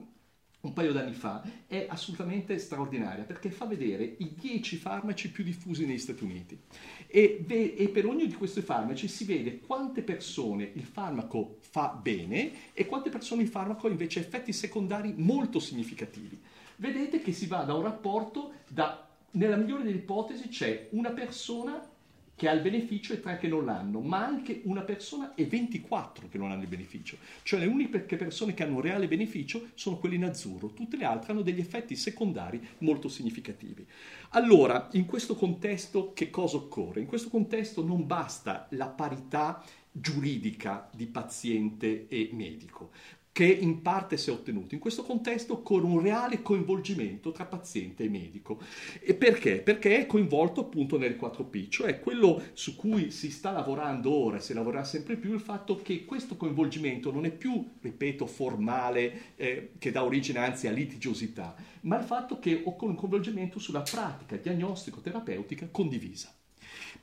un 0.61 0.73
paio 0.73 0.93
d'anni 0.93 1.13
fa, 1.13 1.43
è 1.67 1.87
assolutamente 1.89 2.59
straordinaria 2.59 3.25
perché 3.25 3.51
fa 3.51 3.65
vedere 3.65 4.17
i 4.19 4.35
10 4.35 4.77
farmaci 4.77 5.31
più 5.31 5.45
diffusi 5.45 5.87
negli 5.87 5.99
Stati 5.99 6.25
Uniti 6.25 6.59
e, 7.07 7.45
e, 7.47 7.89
per 7.89 8.07
ognuno 8.07 8.27
di 8.27 8.35
questi 8.35 8.61
farmaci 8.61 9.07
si 9.07 9.25
vede 9.25 9.61
quante 9.61 10.03
persone 10.03 10.71
il 10.75 10.85
farmaco 10.85 11.59
fa 11.61 11.89
bene 11.89 12.73
e 12.73 12.87
quante 12.87 13.09
persone 13.09 13.43
il 13.43 13.49
farmaco 13.49 13.87
ha 13.87 13.91
invece 13.91 14.21
effetti 14.21 14.53
secondari 14.53 15.15
molto 15.17 15.61
significativi. 15.61 16.41
Vedete 16.77 17.21
che 17.21 17.33
si 17.33 17.47
va 17.47 17.63
da 17.63 17.75
un 17.75 17.83
rapporto 17.83 18.55
da, 18.69 19.09
nella 19.33 19.57
migliore 19.57 19.85
delle 19.85 19.97
ipotesi 19.97 20.49
c'è 20.49 20.89
una 20.91 21.11
persona 21.11 21.97
che 22.39 22.49
ha 22.49 22.53
il 22.53 22.61
beneficio 22.61 23.15
e 23.15 23.21
tre 23.21 23.37
che 23.37 23.49
non 23.49 23.65
l'hanno, 23.65 23.99
ma 23.99 24.25
anche 24.25 24.61
una 24.63 24.83
persona 24.83 25.35
e 25.35 25.45
24 25.45 26.29
che 26.29 26.39
non 26.39 26.53
hanno 26.53 26.63
il 26.63 26.69
beneficio. 26.69 27.17
Cioè 27.43 27.59
le 27.59 27.67
uniche 27.67 27.99
persone 27.99 28.55
che 28.55 28.63
hanno 28.63 28.77
un 28.77 28.81
reale 28.81 29.09
beneficio 29.09 29.71
sono 29.75 29.97
quelle 29.97 30.15
in 30.15 30.23
azzurro, 30.23 30.69
tutte 30.69 30.97
le 30.97 31.05
altre 31.05 31.33
hanno 31.33 31.43
degli 31.43 31.59
effetti 31.59 31.97
secondari 31.97 32.65
molto 32.79 33.09
significativi. 33.09 33.85
Allora, 34.31 34.89
in 34.93 35.05
questo 35.05 35.35
contesto 35.35 36.13
che 36.15 36.31
cosa 36.31 36.59
occorre? 36.59 37.01
In 37.01 37.07
questo 37.07 37.29
contesto 37.29 37.85
non 37.85 38.07
basta 38.07 38.69
la 38.71 38.87
parità 38.87 39.61
giuridica 39.91 40.89
di 40.95 41.07
paziente 41.07 42.07
e 42.07 42.31
medico, 42.33 42.91
che 43.33 43.45
in 43.45 43.83
parte 43.83 44.17
si 44.17 44.31
è 44.31 44.33
ottenuto. 44.33 44.75
In 44.75 44.81
questo 44.81 45.05
contesto 45.05 45.63
con 45.63 45.85
un 45.85 46.01
reale 46.01 46.43
coinvolgimento 46.43 47.31
tra 47.31 47.45
paziente 47.45 48.05
e 48.05 48.09
medico. 48.09 48.61
E 49.01 49.15
perché? 49.15 49.61
Perché 49.61 50.01
è 50.01 50.07
coinvolto 50.07 50.63
appunto 50.63 50.99
nel 50.99 51.17
4P, 51.21 51.69
cioè 51.69 52.01
quello 52.01 52.43
su 52.55 52.75
cui 52.75 53.11
si 53.11 53.31
sta 53.31 53.51
lavorando 53.53 54.13
ora, 54.13 54.41
si 54.41 54.55
lavorerà 54.55 54.85
sempre 54.85 55.17
più, 55.17 55.35
il 55.35 55.41
fatto 55.41 55.81
che 55.81 56.05
questo 56.05 56.37
coinvolgimento 56.37 57.13
non 57.13 57.25
è 57.27 57.31
più, 57.31 57.65
ripeto, 57.81 58.27
formale, 58.27 59.35
eh, 59.37 59.71
che 59.79 59.91
dà 59.93 60.05
origine 60.05 60.41
anzi 60.41 60.67
a 60.67 60.73
litigiosità, 60.73 61.55
ma 61.83 61.99
il 61.99 62.05
fatto 62.05 62.39
che 62.39 62.63
occorre 62.65 62.93
un 62.93 62.99
coinvolgimento 62.99 63.59
sulla 63.59 63.83
pratica 63.83 64.37
diagnostico-terapeutica 64.37 65.69
condivisa. 65.71 66.33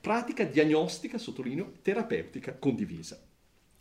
Pratica 0.01 0.43
diagnostica, 0.43 1.17
sottolineo, 1.17 1.75
terapeutica 1.81 2.55
condivisa. 2.57 3.19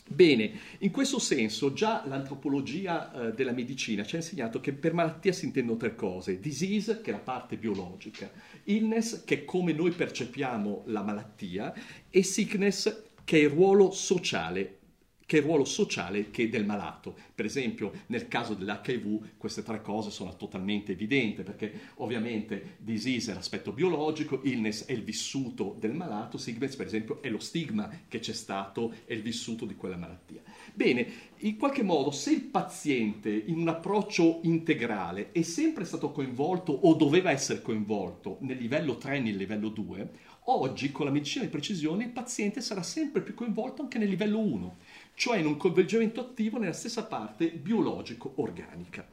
Bene, 0.07 0.53
in 0.81 0.91
questo 0.91 1.19
senso 1.19 1.73
già 1.73 2.05
l'antropologia 2.07 3.29
eh, 3.29 3.33
della 3.33 3.53
medicina 3.53 4.05
ci 4.05 4.17
ha 4.17 4.19
insegnato 4.19 4.61
che 4.61 4.75
per 4.75 4.93
malattia 4.93 5.33
si 5.33 5.47
intendono 5.47 5.79
tre 5.79 5.95
cose, 5.95 6.41
disease 6.41 7.01
che 7.01 7.11
è 7.11 7.13
la 7.15 7.21
parte 7.21 7.57
biologica, 7.57 8.31
illness 8.65 9.25
che 9.25 9.35
è 9.35 9.45
come 9.45 9.73
noi 9.73 9.93
percepiamo 9.93 10.83
la 10.87 11.03
malattia 11.03 11.73
e 12.11 12.23
sickness 12.23 13.03
che 13.25 13.39
è 13.39 13.43
il 13.45 13.49
ruolo 13.49 13.91
sociale 13.91 14.81
che 15.27 15.41
ruolo 15.41 15.65
sociale 15.65 16.31
che 16.31 16.49
del 16.49 16.65
malato. 16.65 17.17
Per 17.35 17.45
esempio, 17.45 17.93
nel 18.07 18.29
caso 18.29 18.55
dell'HIV 18.55 19.37
queste 19.37 19.63
tre 19.63 19.81
cose 19.81 20.11
sono 20.11 20.37
totalmente 20.37 20.93
evidenti, 20.93 21.43
perché 21.43 21.73
ovviamente 21.97 22.77
disease 22.79 23.31
è 23.31 23.35
l'aspetto 23.35 23.73
biologico, 23.73 24.41
illness 24.45 24.85
è 24.85 24.93
il 24.93 25.03
vissuto 25.03 25.77
del 25.79 25.95
malato, 25.95 26.39
sickness 26.39 26.77
per 26.77 26.87
esempio 26.87 27.23
è 27.23 27.29
lo 27.29 27.39
stigma 27.39 27.91
che 28.09 28.19
c'è 28.19 28.33
stato, 28.33 28.93
è 29.05 29.13
il 29.13 29.23
vissuto 29.23 29.65
di 29.65 29.75
quella 29.75 29.97
malattia. 29.97 30.43
Bene, 30.73 31.33
in 31.39 31.57
qualche 31.57 31.83
modo 31.83 32.11
se 32.11 32.33
il 32.33 32.43
paziente 32.43 33.31
in 33.31 33.59
un 33.59 33.69
approccio 33.69 34.41
integrale 34.43 35.33
è 35.33 35.43
sempre 35.43 35.85
stato 35.85 36.11
coinvolto 36.11 36.73
o 36.73 36.95
doveva 36.95 37.31
essere 37.31 37.63
coinvolto 37.63 38.39
nel 38.41 38.59
livello 38.59 38.97
3 38.97 39.17
e 39.17 39.21
nel 39.21 39.37
livello 39.37 39.69
2, 39.69 40.11
oggi 40.47 40.93
con 40.93 41.07
la 41.07 41.13
medicina 41.13 41.45
di 41.45 41.51
precisione 41.51 42.05
il 42.05 42.11
paziente 42.11 42.61
sarà 42.61 42.83
sempre 42.83 43.23
più 43.23 43.35
coinvolto 43.35 43.83
anche 43.83 43.99
nel 43.99 44.09
livello 44.09 44.39
1 44.39 44.77
cioè 45.15 45.39
in 45.39 45.47
un 45.47 45.57
coinvolgimento 45.57 46.21
attivo 46.21 46.59
nella 46.59 46.73
stessa 46.73 47.05
parte 47.05 47.51
biologico-organica. 47.51 49.07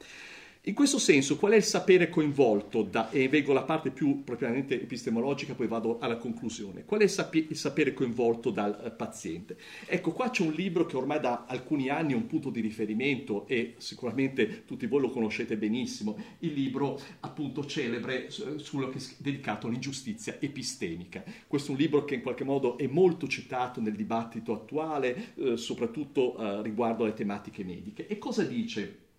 In 0.65 0.75
questo 0.75 0.99
senso, 0.99 1.37
qual 1.37 1.53
è 1.53 1.55
il 1.55 1.63
sapere 1.63 2.07
coinvolto? 2.07 2.83
Da, 2.83 3.09
e 3.09 3.27
vengo 3.29 3.49
alla 3.49 3.63
parte 3.63 3.89
più 3.89 4.23
propriamente 4.23 4.79
epistemologica, 4.79 5.55
poi 5.55 5.65
vado 5.65 5.97
alla 5.97 6.17
conclusione. 6.17 6.85
Qual 6.85 6.99
è 6.99 7.05
il, 7.05 7.55
sapere 7.57 7.95
coinvolto 7.95 8.51
dal 8.51 8.79
uh, 8.79 8.95
paziente? 8.95 9.57
Ecco, 9.87 10.11
qua 10.11 10.29
c'è 10.29 10.43
un 10.43 10.51
libro 10.51 10.85
che 10.85 10.97
ormai 10.97 11.19
da 11.19 11.45
alcuni 11.47 11.89
anni 11.89 12.13
è 12.13 12.15
un 12.15 12.27
punto 12.27 12.51
di 12.51 12.59
riferimento 12.59 13.47
e 13.47 13.73
sicuramente 13.77 14.63
tutti 14.65 14.85
voi 14.85 15.01
lo 15.01 15.09
conoscete 15.09 15.57
benissimo, 15.57 16.15
il 16.39 16.53
libro 16.53 17.01
appunto 17.21 17.65
celebre 17.65 18.29
su, 18.29 18.59
su, 18.59 18.87
dedicato 19.17 19.65
all'ingiustizia 19.65 20.37
epistemica. 20.39 21.23
Questo 21.47 21.69
è 21.69 21.73
un 21.73 21.79
libro 21.79 22.05
che 22.05 22.13
in 22.13 22.21
qualche 22.21 22.43
modo 22.43 22.77
è 22.77 22.85
molto 22.85 23.27
citato 23.27 23.81
nel 23.81 23.95
dibattito 23.95 24.53
attuale, 24.53 25.33
eh, 25.33 25.57
soprattutto 25.57 26.37
eh, 26.37 26.61
riguardo 26.61 27.03
alle 27.03 27.15
tematiche 27.15 27.63
mediche. 27.63 28.05
E 28.05 28.19
cosa 28.19 28.43
dice? 28.43 29.09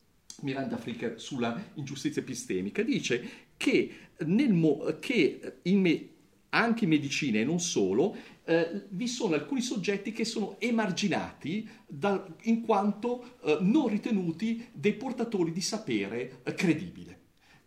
Miranda 0.41 0.77
Fricker 0.77 1.21
sulla 1.21 1.71
ingiustizia 1.75 2.23
epistemica, 2.23 2.83
dice 2.83 3.29
che, 3.57 3.91
mo- 4.27 4.97
che 5.01 5.59
in 5.62 5.81
me- 5.81 6.09
anche 6.51 6.85
in 6.85 6.91
medicina 6.91 7.39
e 7.39 7.45
non 7.45 7.61
solo, 7.61 8.17
eh, 8.45 8.87
vi 8.91 9.07
sono 9.07 9.35
alcuni 9.35 9.62
soggetti 9.62 10.12
che 10.12 10.25
sono 10.25 10.57
emarginati 10.61 11.69
da, 11.87 12.27
in 12.43 12.61
quanto 12.62 13.39
eh, 13.43 13.59
non 13.61 13.89
ritenuti 13.89 14.69
dei 14.73 14.95
portatori 14.95 15.53
di 15.53 15.61
sapere 15.61 16.41
eh, 16.43 16.55
credibile. 16.55 17.21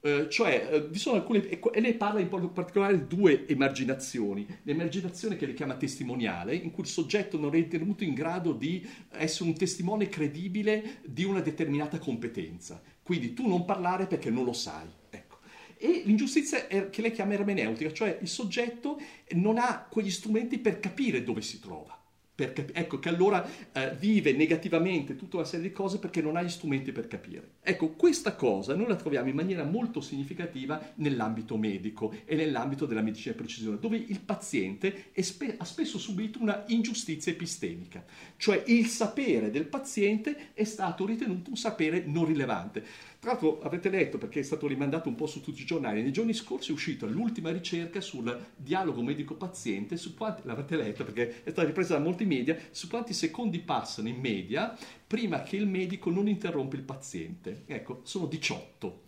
Eh, 0.06 0.30
cioè, 0.30 0.70
eh, 0.72 0.88
vi 0.88 1.00
sono 1.00 1.16
alcune, 1.16 1.50
e 1.50 1.82
lei 1.82 1.96
parla 1.96 2.20
in 2.20 2.30
particolare 2.30 2.96
di 2.96 3.16
due 3.16 3.48
emarginazioni. 3.48 4.46
L'emarginazione 4.62 5.36
che 5.36 5.48
le 5.48 5.56
chiama 5.56 5.78
testimoniale, 5.78 6.54
in 6.54 6.70
cui 6.70 6.84
il 6.84 6.90
soggetto 6.90 7.40
non 7.40 7.56
è 7.56 7.58
ritenuto 7.58 8.04
in 8.04 8.14
grado 8.14 8.54
di 8.54 8.88
essere 9.10 9.50
un 9.50 9.56
testimone 9.56 10.08
credibile 10.08 11.00
di 11.06 11.24
una 11.24 11.40
determinata 11.40 11.98
competenza. 11.98 12.80
Quindi 13.02 13.34
tu 13.34 13.48
non 13.48 13.66
parlare 13.66 14.06
perché 14.06 14.30
non 14.30 14.46
lo 14.46 14.54
sai. 14.54 14.86
Ecco. 15.10 15.40
E 15.76 16.04
l'ingiustizia 16.06 16.68
che 16.68 17.02
lei 17.02 17.12
chiama 17.12 17.34
ermeneutica, 17.34 17.92
cioè 17.92 18.20
il 18.22 18.28
soggetto 18.28 19.00
non 19.32 19.58
ha 19.58 19.88
quegli 19.90 20.12
strumenti 20.12 20.60
per 20.60 20.80
capire 20.80 21.24
dove 21.24 21.42
si 21.42 21.60
trova. 21.60 21.95
Perché, 22.36 22.68
ecco 22.74 23.00
che 23.00 23.08
allora 23.08 23.48
eh, 23.72 23.96
vive 23.98 24.34
negativamente 24.34 25.16
tutta 25.16 25.38
una 25.38 25.46
serie 25.46 25.70
di 25.70 25.74
cose 25.74 26.00
perché 26.00 26.22
non 26.22 26.36
ha 26.36 26.44
gli 26.44 26.50
strumenti 26.50 26.92
per 26.92 27.08
capire. 27.08 27.52
Ecco, 27.62 27.92
questa 27.92 28.36
cosa 28.36 28.76
noi 28.76 28.88
la 28.88 28.96
troviamo 28.96 29.30
in 29.30 29.36
maniera 29.36 29.64
molto 29.64 30.02
significativa 30.02 30.92
nell'ambito 30.96 31.56
medico 31.56 32.14
e 32.26 32.36
nell'ambito 32.36 32.86
della 32.86 33.02
medicina 33.02 33.34
di 33.34 33.42
precisione, 33.42 33.80
dove 33.80 33.96
il 33.96 34.20
paziente 34.20 35.12
spe- 35.16 35.56
ha 35.58 35.64
spesso 35.64 35.98
subito 35.98 36.42
una 36.42 36.66
ingiustizia 36.68 37.32
epistemica, 37.32 38.04
cioè 38.36 38.62
il 38.68 38.88
sapere 38.88 39.50
del 39.50 39.68
paziente 39.68 40.54
è 40.54 40.66
stato 40.66 41.06
ritenuto 41.06 41.50
un 41.52 41.56
sapere 41.56 42.04
non 42.06 42.26
rilevante. 42.26 42.84
Tra 43.26 43.34
l'altro 43.34 43.60
avete 43.64 43.90
letto, 43.90 44.20
perché 44.20 44.42
è 44.42 44.44
stato 44.44 44.68
rimandato 44.68 45.10
un 45.10 45.16
po' 45.16 45.26
su 45.26 45.42
tutti 45.42 45.64
i 45.64 45.66
giornali, 45.66 46.04
nei 46.04 46.12
giorni 46.12 46.32
scorsi 46.32 46.70
è 46.70 46.74
uscita 46.74 47.08
l'ultima 47.08 47.50
ricerca 47.50 48.00
sul 48.00 48.40
dialogo 48.56 49.02
medico-paziente, 49.02 49.98
su 49.98 50.14
quanti, 50.14 50.44
l'avete 50.46 50.76
letto 50.76 51.04
perché 51.04 51.42
è 51.44 51.50
stata 51.50 51.64
ripresa 51.64 51.98
da 51.98 52.04
molti 52.04 52.24
media, 52.26 52.56
su 52.70 52.88
quanti 52.88 53.14
secondi 53.14 53.58
passano 53.58 54.10
in 54.10 54.20
media 54.20 54.78
prima 55.08 55.42
che 55.42 55.56
il 55.56 55.66
medico 55.66 56.12
non 56.12 56.28
interrompa 56.28 56.76
il 56.76 56.84
paziente. 56.84 57.64
Ecco, 57.66 58.02
sono 58.04 58.28
18 58.28 59.02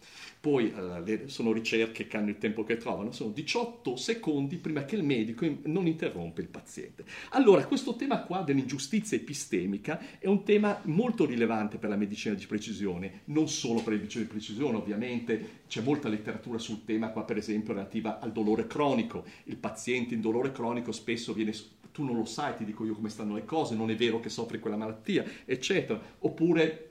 poi 0.47 0.73
eh, 1.05 1.23
sono 1.25 1.51
ricerche 1.51 2.07
che 2.07 2.15
hanno 2.15 2.29
il 2.29 2.37
tempo 2.37 2.63
che 2.63 2.77
trovano, 2.77 3.11
sono 3.11 3.31
18 3.31 3.97
secondi 3.97 4.55
prima 4.55 4.85
che 4.85 4.95
il 4.95 5.03
medico 5.03 5.45
non 5.63 5.87
interrompa 5.87 6.39
il 6.39 6.47
paziente. 6.47 7.03
Allora, 7.31 7.65
questo 7.65 7.97
tema 7.97 8.21
qua 8.21 8.43
dell'ingiustizia 8.43 9.17
epistemica 9.17 9.99
è 10.19 10.27
un 10.27 10.45
tema 10.45 10.79
molto 10.85 11.25
rilevante 11.25 11.77
per 11.77 11.89
la 11.89 11.97
medicina 11.97 12.33
di 12.33 12.45
precisione, 12.45 13.23
non 13.25 13.49
solo 13.49 13.81
per 13.81 13.91
la 13.91 13.99
medicina 13.99 14.23
di 14.23 14.29
precisione, 14.29 14.77
ovviamente 14.77 15.63
c'è 15.67 15.81
molta 15.81 16.07
letteratura 16.07 16.59
sul 16.59 16.85
tema 16.85 17.09
qua, 17.09 17.25
per 17.25 17.35
esempio, 17.35 17.73
relativa 17.73 18.19
al 18.19 18.31
dolore 18.31 18.67
cronico. 18.67 19.25
Il 19.45 19.57
paziente 19.57 20.13
in 20.13 20.21
dolore 20.21 20.53
cronico 20.53 20.93
spesso 20.93 21.33
viene 21.33 21.51
tu 21.91 22.05
non 22.05 22.15
lo 22.15 22.25
sai, 22.25 22.55
ti 22.55 22.63
dico 22.63 22.85
io 22.85 22.93
come 22.93 23.09
stanno 23.09 23.33
le 23.33 23.43
cose, 23.43 23.75
non 23.75 23.89
è 23.89 23.95
vero 23.95 24.21
che 24.21 24.29
soffri 24.29 24.59
quella 24.59 24.77
malattia, 24.77 25.25
eccetera. 25.43 25.99
Oppure 26.19 26.86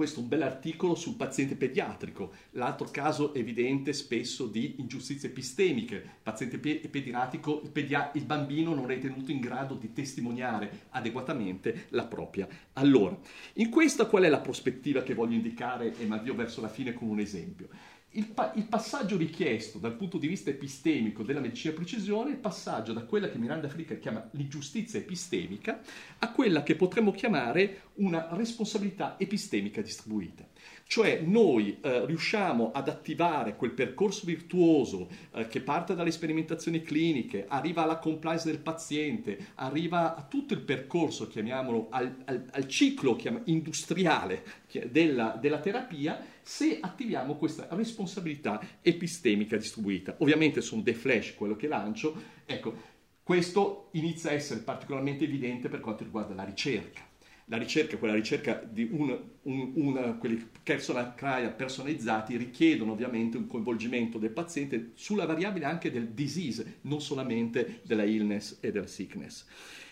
questo 0.00 0.20
un 0.20 0.28
bell'articolo 0.28 0.94
sul 0.94 1.14
paziente 1.14 1.56
pediatrico, 1.56 2.32
l'altro 2.52 2.88
caso 2.90 3.34
evidente 3.34 3.92
spesso 3.92 4.46
di 4.46 4.76
ingiustizie 4.78 5.28
epistemiche, 5.28 6.02
paziente 6.22 6.56
pediatrico, 6.56 7.60
il, 7.62 7.70
pedia- 7.70 8.10
il 8.14 8.24
bambino 8.24 8.74
non 8.74 8.90
è 8.90 8.98
tenuto 8.98 9.30
in 9.30 9.40
grado 9.40 9.74
di 9.74 9.92
testimoniare 9.92 10.86
adeguatamente 10.92 11.88
la 11.90 12.06
propria. 12.06 12.48
Allora, 12.72 13.14
in 13.56 13.68
questa 13.68 14.06
qual 14.06 14.22
è 14.22 14.30
la 14.30 14.40
prospettiva 14.40 15.02
che 15.02 15.12
voglio 15.12 15.34
indicare 15.34 15.94
e 15.94 16.06
mi 16.06 16.14
avvio 16.14 16.34
verso 16.34 16.62
la 16.62 16.68
fine 16.68 16.94
con 16.94 17.08
un 17.08 17.20
esempio? 17.20 17.68
Il, 18.14 18.26
pa- 18.26 18.52
il, 18.56 18.64
passaggio 18.64 19.16
richiesto 19.16 19.78
dal 19.78 19.94
punto 19.94 20.18
di 20.18 20.26
vista 20.26 20.50
epistemico 20.50 21.22
della 21.22 21.38
medicina 21.38 21.72
precisione 21.72 22.30
è 22.30 22.32
il 22.32 22.40
passaggio 22.40 22.92
da 22.92 23.04
quella 23.04 23.28
che 23.28 23.38
Miranda 23.38 23.68
Fricker 23.68 24.00
chiama 24.00 24.28
l'ingiustizia 24.32 24.98
epistemica 24.98 25.80
a 26.18 26.32
quella 26.32 26.64
che 26.64 26.74
potremmo 26.74 27.12
chiamare 27.12 27.82
una 27.94 28.26
responsabilità 28.32 29.14
epistemica 29.16 29.80
distribuita. 29.80 30.49
Cioè 30.90 31.20
noi 31.24 31.78
eh, 31.80 32.04
riusciamo 32.04 32.72
ad 32.72 32.88
attivare 32.88 33.54
quel 33.54 33.70
percorso 33.70 34.26
virtuoso 34.26 35.08
eh, 35.30 35.46
che 35.46 35.60
parte 35.60 35.94
dalle 35.94 36.10
sperimentazioni 36.10 36.82
cliniche, 36.82 37.44
arriva 37.46 37.84
alla 37.84 37.98
compliance 37.98 38.50
del 38.50 38.58
paziente, 38.58 39.52
arriva 39.54 40.16
a 40.16 40.24
tutto 40.24 40.52
il 40.52 40.62
percorso, 40.62 41.28
chiamiamolo, 41.28 41.86
al, 41.90 42.22
al, 42.24 42.44
al 42.50 42.66
ciclo 42.66 43.14
chiam- 43.14 43.42
industriale 43.44 44.42
della, 44.90 45.38
della 45.40 45.60
terapia, 45.60 46.26
se 46.42 46.78
attiviamo 46.80 47.36
questa 47.36 47.68
responsabilità 47.70 48.60
epistemica 48.82 49.56
distribuita. 49.56 50.16
Ovviamente 50.18 50.60
sono 50.60 50.82
dei 50.82 50.94
flash 50.94 51.36
quello 51.36 51.54
che 51.54 51.68
lancio, 51.68 52.20
ecco, 52.44 52.74
questo 53.22 53.90
inizia 53.92 54.30
a 54.30 54.32
essere 54.32 54.58
particolarmente 54.58 55.22
evidente 55.22 55.68
per 55.68 55.78
quanto 55.78 56.02
riguarda 56.02 56.34
la 56.34 56.42
ricerca 56.42 57.09
la 57.50 57.58
ricerca, 57.58 57.96
quella 57.96 58.14
ricerca 58.14 58.54
di 58.54 58.88
un, 58.92 59.10
un, 59.42 59.72
un, 59.74 60.16
quelli 60.20 60.48
personal 60.62 61.16
trial 61.16 61.52
personalizzati 61.54 62.36
richiedono 62.36 62.92
ovviamente 62.92 63.36
un 63.36 63.48
coinvolgimento 63.48 64.18
del 64.18 64.30
paziente 64.30 64.92
sulla 64.94 65.26
variabile 65.26 65.64
anche 65.64 65.90
del 65.90 66.10
disease, 66.10 66.78
non 66.82 67.00
solamente 67.00 67.80
della 67.82 68.04
illness 68.04 68.58
e 68.60 68.70
della 68.70 68.86
sickness. 68.86 69.46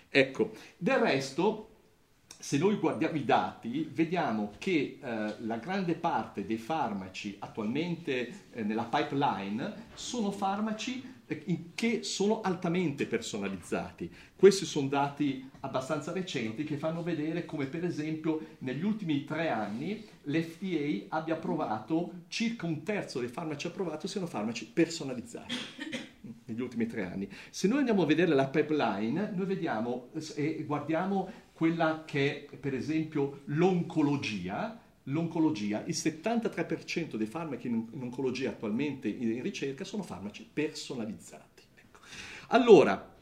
Ecco, 0.09 0.53
del 0.77 0.99
resto, 0.99 1.78
se 2.39 2.57
noi 2.57 2.77
guardiamo 2.77 3.17
i 3.17 3.25
dati, 3.25 3.91
vediamo 3.93 4.53
che 4.59 4.99
eh, 5.03 5.35
la 5.41 5.57
grande 5.57 5.95
parte 5.95 6.47
dei 6.47 6.57
farmaci 6.57 7.37
attualmente 7.41 8.47
eh, 8.53 8.63
nella 8.63 8.85
pipeline 8.85 9.87
sono 9.95 10.31
farmaci 10.31 11.17
che 11.75 12.05
sono 12.05 12.41
altamente 12.41 13.07
personalizzati. 13.07 14.11
Questi 14.35 14.65
sono 14.65 14.89
dati 14.89 15.51
abbastanza 15.61 16.13
recenti 16.13 16.65
che 16.65 16.79
fanno 16.79 17.03
vedere 17.03 17.45
come 17.45 17.67
per 17.67 17.85
esempio 17.85 18.41
negli 18.59 18.83
ultimi 18.83 19.25
tre 19.25 19.51
anni 19.51 20.03
l'FDA 20.23 21.07
abbia 21.09 21.35
approvato 21.35 22.23
circa 22.29 22.65
un 22.65 22.83
terzo 22.83 23.21
dei 23.21 23.29
farmaci 23.29 23.67
approvati 23.67 24.09
siano 24.09 24.27
farmaci 24.27 24.67
personalizzati 24.67 25.55
negli 26.47 26.61
ultimi 26.61 26.87
tre 26.87 27.05
anni. 27.05 27.29
Se 27.51 27.69
noi 27.69 27.79
andiamo 27.79 28.03
a 28.03 28.07
vedere 28.07 28.35
la 28.35 28.47
pipeline, 28.47 29.33
noi 29.35 29.47
vediamo 29.47 30.09
e 30.35 30.65
guardiamo 30.67 31.31
quella 31.59 32.05
che 32.07 32.47
è 32.49 32.57
per 32.57 32.73
esempio 32.73 33.41
l'oncologia, 33.47 34.81
l'oncologia, 35.03 35.83
il 35.87 35.97
73% 35.97 37.17
dei 37.17 37.27
farmaci 37.27 37.67
in, 37.67 37.85
oncologia 37.99 38.51
attualmente 38.51 39.09
in, 39.09 39.43
ricerca 39.43 39.83
sono 39.83 40.05
farmaci 40.05 40.49
personalizzati. 40.53 41.63
Ecco. 41.75 41.99
Allora, 42.51 43.13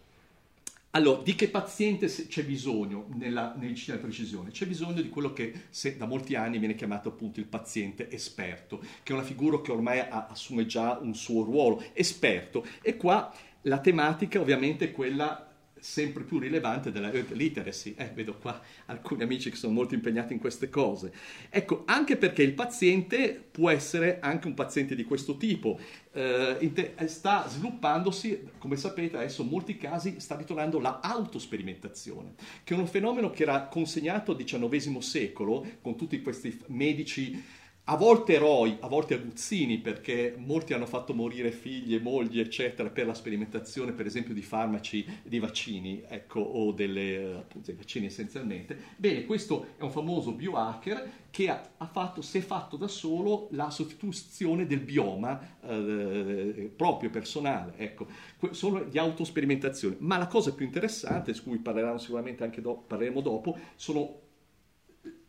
allora, 0.90 1.22
di 1.22 1.34
che 1.34 1.48
paziente 1.48 2.08
c'è 2.08 2.44
bisogno 2.44 3.06
nella 3.14 3.54
medicina 3.56 3.96
di 3.96 4.02
precisione? 4.02 4.50
C'è 4.50 4.66
bisogno 4.66 5.00
di 5.00 5.08
quello 5.08 5.32
che 5.32 5.54
se, 5.70 5.96
da 5.96 6.04
molti 6.04 6.34
anni 6.34 6.58
viene 6.58 6.74
chiamato 6.74 7.08
appunto 7.08 7.40
il 7.40 7.46
paziente 7.46 8.10
esperto, 8.10 8.80
che 9.02 9.12
è 9.12 9.16
una 9.16 9.24
figura 9.24 9.62
che 9.62 9.72
ormai 9.72 10.00
assume 10.00 10.66
già 10.66 10.98
un 11.00 11.14
suo 11.14 11.42
ruolo, 11.42 11.82
esperto. 11.94 12.66
E 12.82 12.98
qua 12.98 13.32
la 13.62 13.78
tematica 13.78 14.40
ovviamente 14.40 14.86
è 14.86 14.92
quella 14.92 15.45
sempre 15.86 16.24
più 16.24 16.40
rilevante 16.40 16.90
della 16.90 17.12
earth 17.12 17.30
literacy. 17.30 17.94
Eh, 17.96 18.10
vedo 18.12 18.36
qua 18.36 18.60
alcuni 18.86 19.22
amici 19.22 19.50
che 19.50 19.56
sono 19.56 19.72
molto 19.72 19.94
impegnati 19.94 20.32
in 20.32 20.40
queste 20.40 20.68
cose. 20.68 21.12
Ecco, 21.48 21.84
anche 21.86 22.16
perché 22.16 22.42
il 22.42 22.54
paziente 22.54 23.42
può 23.50 23.70
essere 23.70 24.18
anche 24.20 24.48
un 24.48 24.54
paziente 24.54 24.96
di 24.96 25.04
questo 25.04 25.36
tipo. 25.36 25.78
Eh, 26.12 26.72
sta 27.06 27.46
sviluppandosi, 27.48 28.48
come 28.58 28.76
sapete 28.76 29.16
adesso 29.16 29.42
in 29.42 29.48
molti 29.48 29.76
casi 29.76 30.18
sta 30.18 30.36
ritornando 30.36 30.80
l'autosperimentazione, 30.80 32.34
che 32.64 32.74
è 32.74 32.78
un 32.78 32.88
fenomeno 32.88 33.30
che 33.30 33.44
era 33.44 33.66
consegnato 33.66 34.32
al 34.32 34.38
XIX 34.38 34.98
secolo 34.98 35.64
con 35.80 35.96
tutti 35.96 36.20
questi 36.20 36.58
medici 36.66 37.42
a 37.88 37.96
volte 37.96 38.34
eroi, 38.34 38.78
a 38.80 38.88
volte 38.88 39.14
aguzzini, 39.14 39.78
perché 39.78 40.34
molti 40.36 40.72
hanno 40.72 40.86
fatto 40.86 41.14
morire 41.14 41.52
figli 41.52 41.94
e 41.94 42.00
mogli, 42.00 42.40
eccetera, 42.40 42.90
per 42.90 43.06
la 43.06 43.14
sperimentazione, 43.14 43.92
per 43.92 44.06
esempio, 44.06 44.34
di 44.34 44.42
farmaci, 44.42 45.06
di 45.22 45.38
vaccini, 45.38 46.02
ecco, 46.08 46.40
o 46.40 46.72
delle, 46.72 47.34
appunto, 47.36 47.66
dei 47.66 47.76
vaccini 47.76 48.06
essenzialmente. 48.06 48.76
Bene, 48.96 49.24
questo 49.24 49.74
è 49.76 49.82
un 49.82 49.92
famoso 49.92 50.32
biohacker 50.32 51.10
che 51.30 51.48
ha, 51.48 51.62
ha 51.76 51.86
fatto, 51.86 52.22
si 52.22 52.38
è 52.38 52.40
fatto 52.40 52.76
da 52.76 52.88
solo 52.88 53.46
la 53.52 53.70
sostituzione 53.70 54.66
del 54.66 54.80
bioma 54.80 55.58
eh, 55.62 56.72
proprio 56.74 57.08
personale, 57.10 57.74
ecco, 57.76 58.08
solo 58.50 58.82
di 58.82 58.98
autosperimentazione. 58.98 59.94
Ma 60.00 60.18
la 60.18 60.26
cosa 60.26 60.52
più 60.52 60.66
interessante, 60.66 61.34
su 61.34 61.44
cui 61.44 61.58
parleranno 61.58 61.98
sicuramente 61.98 62.42
anche 62.42 62.60
do, 62.60 62.82
parleremo 62.84 63.20
dopo, 63.20 63.56
sono 63.76 64.24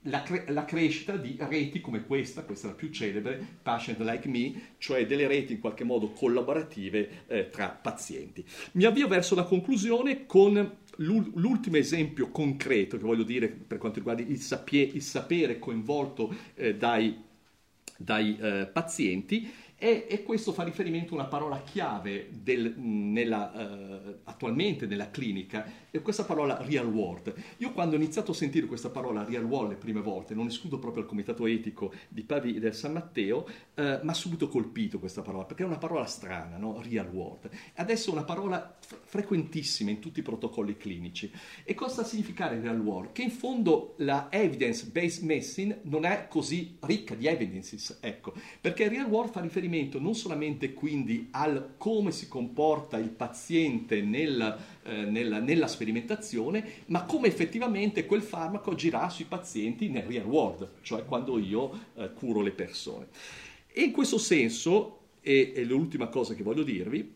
la, 0.07 0.23
cre- 0.23 0.45
la, 0.49 0.65
crescita 0.65 1.15
di 1.15 1.37
reti 1.39 1.81
come 1.81 2.05
questa, 2.05 2.43
questa 2.43 2.67
è 2.67 2.69
la 2.71 2.75
più 2.75 2.89
celebre, 2.89 3.45
Patient 3.61 3.99
Like 3.99 4.27
Me, 4.27 4.73
cioè 4.77 5.05
delle 5.05 5.27
reti 5.27 5.53
in 5.53 5.59
qualche 5.59 5.83
modo 5.83 6.11
collaborative 6.11 7.25
eh, 7.27 7.49
tra 7.49 7.69
pazienti. 7.69 8.45
Mi 8.73 8.85
avvio 8.85 9.07
verso 9.07 9.35
la 9.35 9.43
conclusione 9.43 10.25
con 10.25 10.77
l'ultimo 10.97 11.77
esempio 11.77 12.29
concreto 12.29 12.97
che 12.97 13.03
voglio 13.03 13.23
dire 13.23 13.47
per 13.49 13.77
quanto 13.77 13.99
riguarda 13.99 14.23
il, 14.23 14.39
sapie- 14.39 14.89
il 14.93 15.01
sapere 15.01 15.59
coinvolto 15.59 16.33
eh, 16.55 16.75
dai, 16.75 17.23
dai 17.97 18.37
eh, 18.39 18.69
pazienti 18.71 19.65
e, 19.79 20.07
e, 20.09 20.23
questo 20.23 20.53
fa 20.53 20.63
riferimento 20.63 21.13
a 21.13 21.19
una 21.19 21.27
parola 21.27 21.61
chiave 21.61 22.29
del, 22.31 22.73
nella, 22.77 23.51
uh, 23.53 24.15
attualmente 24.23 24.87
nella 24.87 25.11
clinica, 25.11 25.71
è 25.91 26.01
questa 26.01 26.23
parola 26.23 26.59
real 26.63 26.87
world. 26.87 27.31
Io 27.57 27.71
quando 27.73 27.95
ho 27.95 27.99
iniziato 27.99 28.31
a 28.31 28.33
sentire 28.33 28.65
questa 28.65 28.89
parola 28.89 29.23
real 29.23 29.43
world 29.43 29.69
le 29.69 29.75
prime 29.75 30.01
volte, 30.01 30.33
non 30.33 30.47
escludo 30.47 30.79
proprio 30.79 31.03
il 31.03 31.09
comitato 31.09 31.45
etico 31.45 31.93
di 32.07 32.23
Pavia 32.23 32.59
del 32.59 32.73
San 32.73 32.93
Matteo, 32.93 33.47
uh, 33.75 33.81
mi 34.01 34.09
ha 34.09 34.13
subito 34.13 34.47
colpito 34.47 34.97
questa 34.97 35.21
parola, 35.21 35.45
perché 35.45 35.61
è 35.61 35.67
una 35.67 35.77
parola 35.77 36.05
strana, 36.05 36.57
no? 36.57 36.81
real 36.81 37.09
world. 37.09 37.47
Adesso 37.75 38.09
è 38.09 38.13
una 38.13 38.23
parola 38.23 38.77
f- 38.79 38.97
frequentissima 39.03 39.91
in 39.91 39.99
tutti 39.99 40.21
i 40.21 40.23
protocolli 40.23 40.75
clinici. 40.75 41.31
E 41.63 41.75
cosa 41.75 41.91
sta 41.91 42.01
a 42.01 42.05
significare 42.05 42.59
real 42.59 42.79
world? 42.79 43.11
Che 43.11 43.21
in 43.21 43.29
fondo 43.31 43.93
la 43.97 44.29
evidence-based 44.31 45.23
medicine 45.23 45.81
non 45.83 46.03
è 46.03 46.25
così 46.27 46.77
ricca 46.79 47.13
di 47.13 47.27
evidences, 47.27 47.99
ecco, 48.01 48.33
perché 48.59 48.89
real 48.89 49.05
world 49.05 49.31
fa 49.31 49.39
riferimento 49.39 49.65
riferimento 49.67 49.99
non 49.99 50.15
solamente 50.15 50.73
quindi 50.73 51.27
al 51.31 51.75
come 51.77 52.11
si 52.11 52.27
comporta 52.27 52.97
il 52.97 53.09
paziente 53.09 54.01
nel, 54.01 54.57
eh, 54.83 55.03
nella, 55.03 55.39
nella, 55.39 55.67
sperimentazione, 55.67 56.83
ma 56.87 57.03
come 57.03 57.27
effettivamente 57.27 58.05
quel 58.05 58.21
farmaco 58.21 58.71
agirà 58.71 59.09
sui 59.09 59.25
pazienti 59.25 59.89
nel 59.89 60.03
real 60.03 60.25
world, 60.25 60.69
cioè 60.81 61.05
quando 61.05 61.37
io 61.37 61.71
eh, 61.95 62.13
curo 62.13 62.41
le 62.41 62.51
persone. 62.51 63.07
E 63.67 63.81
in 63.81 63.91
questo 63.91 64.17
senso, 64.17 64.99
e, 65.21 65.51
e 65.55 65.63
l'ultima 65.65 66.07
cosa 66.07 66.33
che 66.33 66.43
voglio 66.43 66.63
dirvi, 66.63 67.15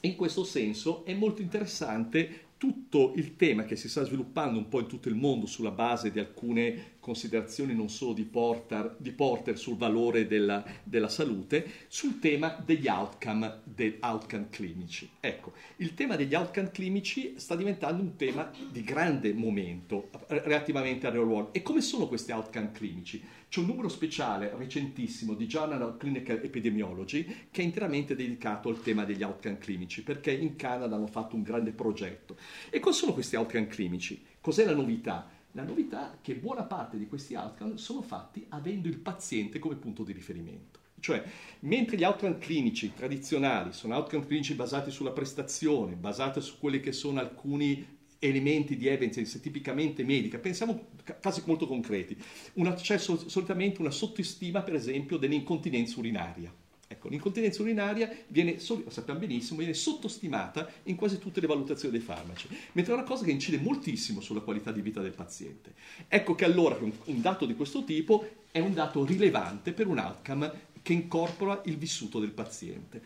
in 0.00 0.16
questo 0.16 0.44
senso 0.44 1.04
è 1.04 1.14
molto 1.14 1.40
interessante 1.40 2.42
tutto 2.56 3.12
il 3.16 3.36
tema 3.36 3.64
che 3.64 3.76
si 3.76 3.88
sta 3.88 4.04
sviluppando 4.04 4.58
un 4.58 4.68
po' 4.68 4.80
in 4.80 4.86
tutto 4.86 5.08
il 5.08 5.14
mondo 5.14 5.46
sulla 5.46 5.70
base 5.70 6.10
di 6.10 6.18
alcune 6.18 6.92
considerazioni 7.04 7.74
non 7.74 7.90
solo 7.90 8.14
di 8.14 8.22
Porter, 8.22 8.96
di 8.96 9.12
Porter 9.12 9.58
sul 9.58 9.76
valore 9.76 10.26
della, 10.26 10.64
della, 10.82 11.10
salute, 11.10 11.70
sul 11.86 12.18
tema 12.18 12.56
degli 12.64 12.88
outcome, 12.88 13.60
degli 13.64 13.98
outcome 14.00 14.46
clinici. 14.48 15.10
Ecco, 15.20 15.52
il 15.76 15.92
tema 15.92 16.16
degli 16.16 16.32
outcome 16.32 16.70
clinici 16.70 17.34
sta 17.36 17.56
diventando 17.56 18.00
un 18.00 18.16
tema 18.16 18.50
di 18.70 18.82
grande 18.82 19.34
momento 19.34 20.08
relativamente 20.28 21.06
al 21.06 21.12
real 21.12 21.26
world. 21.26 21.48
E 21.52 21.60
come 21.60 21.82
sono 21.82 22.08
questi 22.08 22.32
outcome 22.32 22.72
clinici? 22.72 23.22
C'è 23.50 23.60
un 23.60 23.66
numero 23.66 23.90
speciale 23.90 24.54
recentissimo 24.56 25.34
di 25.34 25.46
Journal 25.46 25.82
of 25.82 25.98
Clinical 25.98 26.40
Epidemiology 26.42 27.48
che 27.50 27.60
è 27.60 27.64
interamente 27.64 28.16
dedicato 28.16 28.70
al 28.70 28.80
tema 28.80 29.04
degli 29.04 29.22
outcome 29.22 29.58
clinici, 29.58 30.02
perché 30.02 30.32
in 30.32 30.56
Canada 30.56 30.96
hanno 30.96 31.06
fatto 31.06 31.36
un 31.36 31.42
grande 31.42 31.72
progetto. 31.72 32.38
E 32.70 32.80
cosa 32.80 33.00
sono 33.00 33.12
questi 33.12 33.36
outcome 33.36 33.66
clinici? 33.66 34.24
Cos'è 34.40 34.64
la 34.64 34.74
novità? 34.74 35.34
La 35.56 35.62
novità 35.62 36.14
è 36.14 36.16
che 36.20 36.34
buona 36.34 36.64
parte 36.64 36.98
di 36.98 37.06
questi 37.06 37.36
outcome 37.36 37.76
sono 37.76 38.02
fatti 38.02 38.44
avendo 38.48 38.88
il 38.88 38.98
paziente 38.98 39.60
come 39.60 39.76
punto 39.76 40.02
di 40.02 40.10
riferimento. 40.10 40.80
Cioè, 40.98 41.22
mentre 41.60 41.96
gli 41.96 42.02
outcome 42.02 42.38
clinici 42.38 42.92
tradizionali 42.92 43.72
sono 43.72 43.94
outcome 43.94 44.26
clinici 44.26 44.54
basati 44.54 44.90
sulla 44.90 45.12
prestazione, 45.12 45.94
basati 45.94 46.40
su 46.40 46.58
quelli 46.58 46.80
che 46.80 46.90
sono 46.90 47.20
alcuni 47.20 47.86
elementi 48.18 48.76
di 48.76 48.88
evidence 48.88 49.38
tipicamente 49.40 50.02
medica, 50.02 50.38
pensiamo 50.38 50.88
a 51.06 51.12
casi 51.12 51.42
molto 51.46 51.68
concreti. 51.68 52.20
Una, 52.54 52.74
c'è 52.74 52.98
solitamente 52.98 53.80
una 53.80 53.92
sottostima, 53.92 54.62
per 54.62 54.74
esempio, 54.74 55.18
dell'incontinenza 55.18 56.00
urinaria 56.00 56.52
Ecco, 56.94 57.08
l'incontinenza 57.08 57.60
urinaria 57.60 58.08
viene, 58.28 58.56
lo 58.66 58.90
sappiamo 58.90 59.18
benissimo, 59.18 59.58
viene 59.58 59.74
sottostimata 59.74 60.68
in 60.84 60.94
quasi 60.94 61.18
tutte 61.18 61.40
le 61.40 61.48
valutazioni 61.48 61.96
dei 61.96 62.04
farmaci, 62.04 62.48
mentre 62.72 62.92
è 62.92 62.96
una 62.96 63.04
cosa 63.04 63.24
che 63.24 63.32
incide 63.32 63.58
moltissimo 63.58 64.20
sulla 64.20 64.40
qualità 64.40 64.70
di 64.70 64.80
vita 64.80 65.00
del 65.00 65.12
paziente. 65.12 65.74
Ecco 66.08 66.34
che 66.34 66.44
allora 66.44 66.76
un, 66.80 66.92
un 67.06 67.20
dato 67.20 67.46
di 67.46 67.54
questo 67.54 67.84
tipo 67.84 68.42
è 68.50 68.60
un 68.60 68.74
dato 68.74 69.04
rilevante 69.04 69.72
per 69.72 69.88
un 69.88 69.98
outcome 69.98 70.72
che 70.82 70.92
incorpora 70.92 71.60
il 71.64 71.76
vissuto 71.76 72.20
del 72.20 72.30
paziente. 72.30 73.02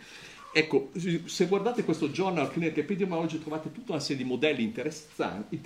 Ecco, 0.50 0.90
se 1.26 1.46
guardate 1.46 1.84
questo 1.84 2.08
Journal 2.08 2.50
Clinical 2.50 2.78
Epidemiology 2.78 3.38
trovate 3.38 3.70
tutta 3.70 3.92
una 3.92 4.00
serie 4.00 4.22
di 4.22 4.28
modelli 4.28 4.62
interessanti, 4.62 5.56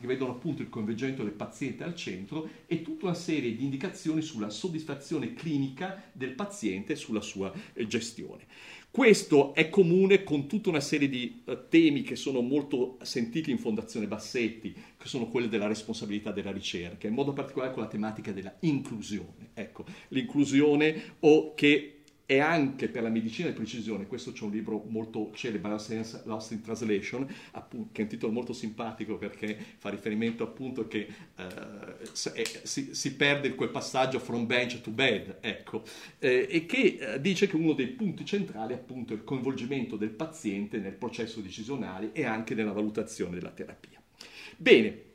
che 0.00 0.06
vedono 0.06 0.32
appunto 0.32 0.62
il 0.62 0.68
coinvolgimento 0.68 1.24
del 1.24 1.32
paziente 1.32 1.82
al 1.82 1.96
centro 1.96 2.48
e 2.66 2.80
tutta 2.80 3.06
una 3.06 3.14
serie 3.14 3.54
di 3.54 3.64
indicazioni 3.64 4.22
sulla 4.22 4.48
soddisfazione 4.48 5.34
clinica 5.34 6.10
del 6.12 6.30
paziente 6.30 6.92
e 6.92 6.96
sulla 6.96 7.20
sua 7.20 7.52
eh, 7.72 7.86
gestione. 7.86 8.46
Questo 8.92 9.54
è 9.54 9.68
comune 9.68 10.24
con 10.24 10.48
tutta 10.48 10.68
una 10.68 10.80
serie 10.80 11.08
di 11.08 11.42
uh, 11.44 11.68
temi 11.68 12.02
che 12.02 12.16
sono 12.16 12.40
molto 12.40 12.98
sentiti 13.02 13.52
in 13.52 13.58
Fondazione 13.58 14.08
Bassetti, 14.08 14.72
che 14.72 15.06
sono 15.06 15.28
quelli 15.28 15.48
della 15.48 15.68
responsabilità 15.68 16.32
della 16.32 16.50
ricerca, 16.50 17.06
in 17.06 17.14
modo 17.14 17.32
particolare 17.32 17.72
con 17.72 17.82
la 17.82 17.88
tematica 17.88 18.32
della 18.32 18.56
inclusione. 18.60 19.50
Ecco, 19.54 19.84
l'inclusione 20.08 21.14
o 21.20 21.54
che 21.54 21.99
e 22.30 22.38
anche 22.38 22.86
per 22.86 23.02
la 23.02 23.08
medicina 23.08 23.48
di 23.48 23.54
precisione, 23.54 24.06
questo 24.06 24.30
c'è 24.30 24.44
un 24.44 24.52
libro 24.52 24.84
molto 24.86 25.32
celebre, 25.34 25.70
Lost 25.70 26.52
in 26.52 26.62
Translation, 26.62 27.26
appunto, 27.50 27.88
che 27.90 28.02
è 28.02 28.04
un 28.04 28.08
titolo 28.08 28.30
molto 28.32 28.52
simpatico 28.52 29.18
perché 29.18 29.58
fa 29.78 29.88
riferimento 29.88 30.44
appunto 30.44 30.86
che 30.86 31.08
eh, 31.34 31.46
si, 32.12 32.90
si, 32.94 33.14
perde 33.16 33.56
quel 33.56 33.70
passaggio 33.70 34.20
from 34.20 34.46
bench 34.46 34.80
to 34.80 34.92
bed, 34.92 35.38
ecco, 35.40 35.82
eh, 36.20 36.46
e 36.48 36.66
che 36.66 36.98
eh, 37.00 37.20
dice 37.20 37.48
che 37.48 37.56
uno 37.56 37.72
dei 37.72 37.88
punti 37.88 38.24
centrali 38.24 38.74
è 38.74 38.76
appunto 38.76 39.12
il 39.12 39.24
coinvolgimento 39.24 39.96
del 39.96 40.10
paziente 40.10 40.78
nel 40.78 40.92
processo 40.92 41.40
decisionale 41.40 42.12
e 42.12 42.24
anche 42.24 42.54
nella 42.54 42.70
valutazione 42.70 43.34
della 43.34 43.50
terapia. 43.50 44.00
Bene, 44.56 45.08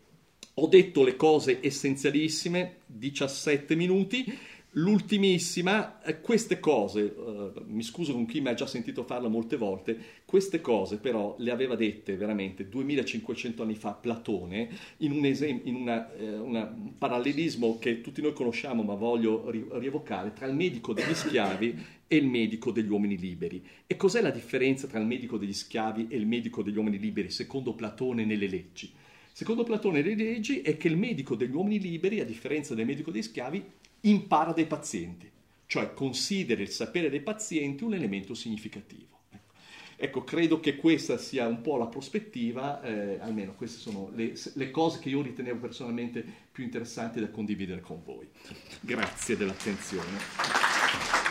ho 0.55 0.67
detto 0.67 1.03
le 1.03 1.15
cose 1.15 1.59
essenzialissime, 1.61 2.79
17 2.85 3.73
minuti. 3.75 4.37
L'ultimissima, 4.77 6.01
eh, 6.03 6.19
queste 6.19 6.59
cose, 6.59 7.01
uh, 7.03 7.63
mi 7.67 7.81
scuso 7.81 8.11
con 8.11 8.25
chi 8.25 8.41
mi 8.41 8.49
ha 8.49 8.53
già 8.53 8.67
sentito 8.67 9.05
farla 9.05 9.29
molte 9.29 9.55
volte, 9.55 9.97
queste 10.25 10.59
cose 10.59 10.97
però 10.97 11.33
le 11.39 11.51
aveva 11.51 11.75
dette 11.75 12.17
veramente 12.17 12.67
2500 12.67 13.63
anni 13.63 13.75
fa 13.75 13.93
Platone 13.93 14.67
in 14.97 15.13
un, 15.13 15.23
esem- 15.23 15.61
in 15.63 15.75
una, 15.75 16.13
eh, 16.13 16.37
una, 16.37 16.63
un 16.75 16.97
parallelismo 16.97 17.79
che 17.79 18.01
tutti 18.01 18.21
noi 18.21 18.33
conosciamo 18.33 18.83
ma 18.83 18.95
voglio 18.95 19.49
ri- 19.49 19.65
rievocare 19.71 20.33
tra 20.33 20.45
il 20.45 20.55
medico 20.55 20.91
degli 20.91 21.13
schiavi 21.13 21.85
e 22.05 22.15
il 22.17 22.27
medico 22.27 22.71
degli 22.71 22.89
uomini 22.89 23.17
liberi. 23.17 23.65
E 23.87 23.95
cos'è 23.95 24.19
la 24.19 24.29
differenza 24.29 24.87
tra 24.87 24.99
il 24.99 25.05
medico 25.05 25.37
degli 25.37 25.53
schiavi 25.53 26.07
e 26.09 26.17
il 26.17 26.27
medico 26.27 26.61
degli 26.61 26.75
uomini 26.75 26.99
liberi 26.99 27.29
secondo 27.29 27.73
Platone 27.75 28.25
nelle 28.25 28.49
leggi? 28.49 28.91
Secondo 29.31 29.63
Platone 29.63 30.01
nelle 30.01 30.21
leggi 30.21 30.59
è 30.59 30.75
che 30.75 30.89
il 30.89 30.97
medico 30.97 31.35
degli 31.35 31.53
uomini 31.53 31.79
liberi, 31.79 32.19
a 32.19 32.25
differenza 32.25 32.75
del 32.75 32.85
medico 32.85 33.11
degli 33.11 33.21
schiavi, 33.21 33.63
impara 34.05 34.51
dai 34.51 34.65
pazienti, 34.65 35.29
cioè 35.65 35.93
considera 35.93 36.61
il 36.61 36.69
sapere 36.69 37.09
dei 37.09 37.21
pazienti 37.21 37.83
un 37.83 37.93
elemento 37.93 38.33
significativo. 38.33 39.19
Ecco, 39.29 39.53
ecco 39.95 40.23
credo 40.23 40.59
che 40.59 40.75
questa 40.75 41.17
sia 41.17 41.47
un 41.47 41.61
po' 41.61 41.77
la 41.77 41.87
prospettiva, 41.87 42.81
eh, 42.81 43.19
almeno 43.19 43.53
queste 43.53 43.79
sono 43.79 44.11
le, 44.13 44.33
le, 44.53 44.71
cose 44.71 44.99
che 44.99 45.09
io 45.09 45.21
ritenevo 45.21 45.59
personalmente 45.59 46.23
più 46.51 46.63
interessanti 46.63 47.19
da 47.19 47.29
condividere 47.29 47.81
con 47.81 48.01
voi. 48.03 48.27
Grazie 48.81 49.37
dell'attenzione. 49.37 51.24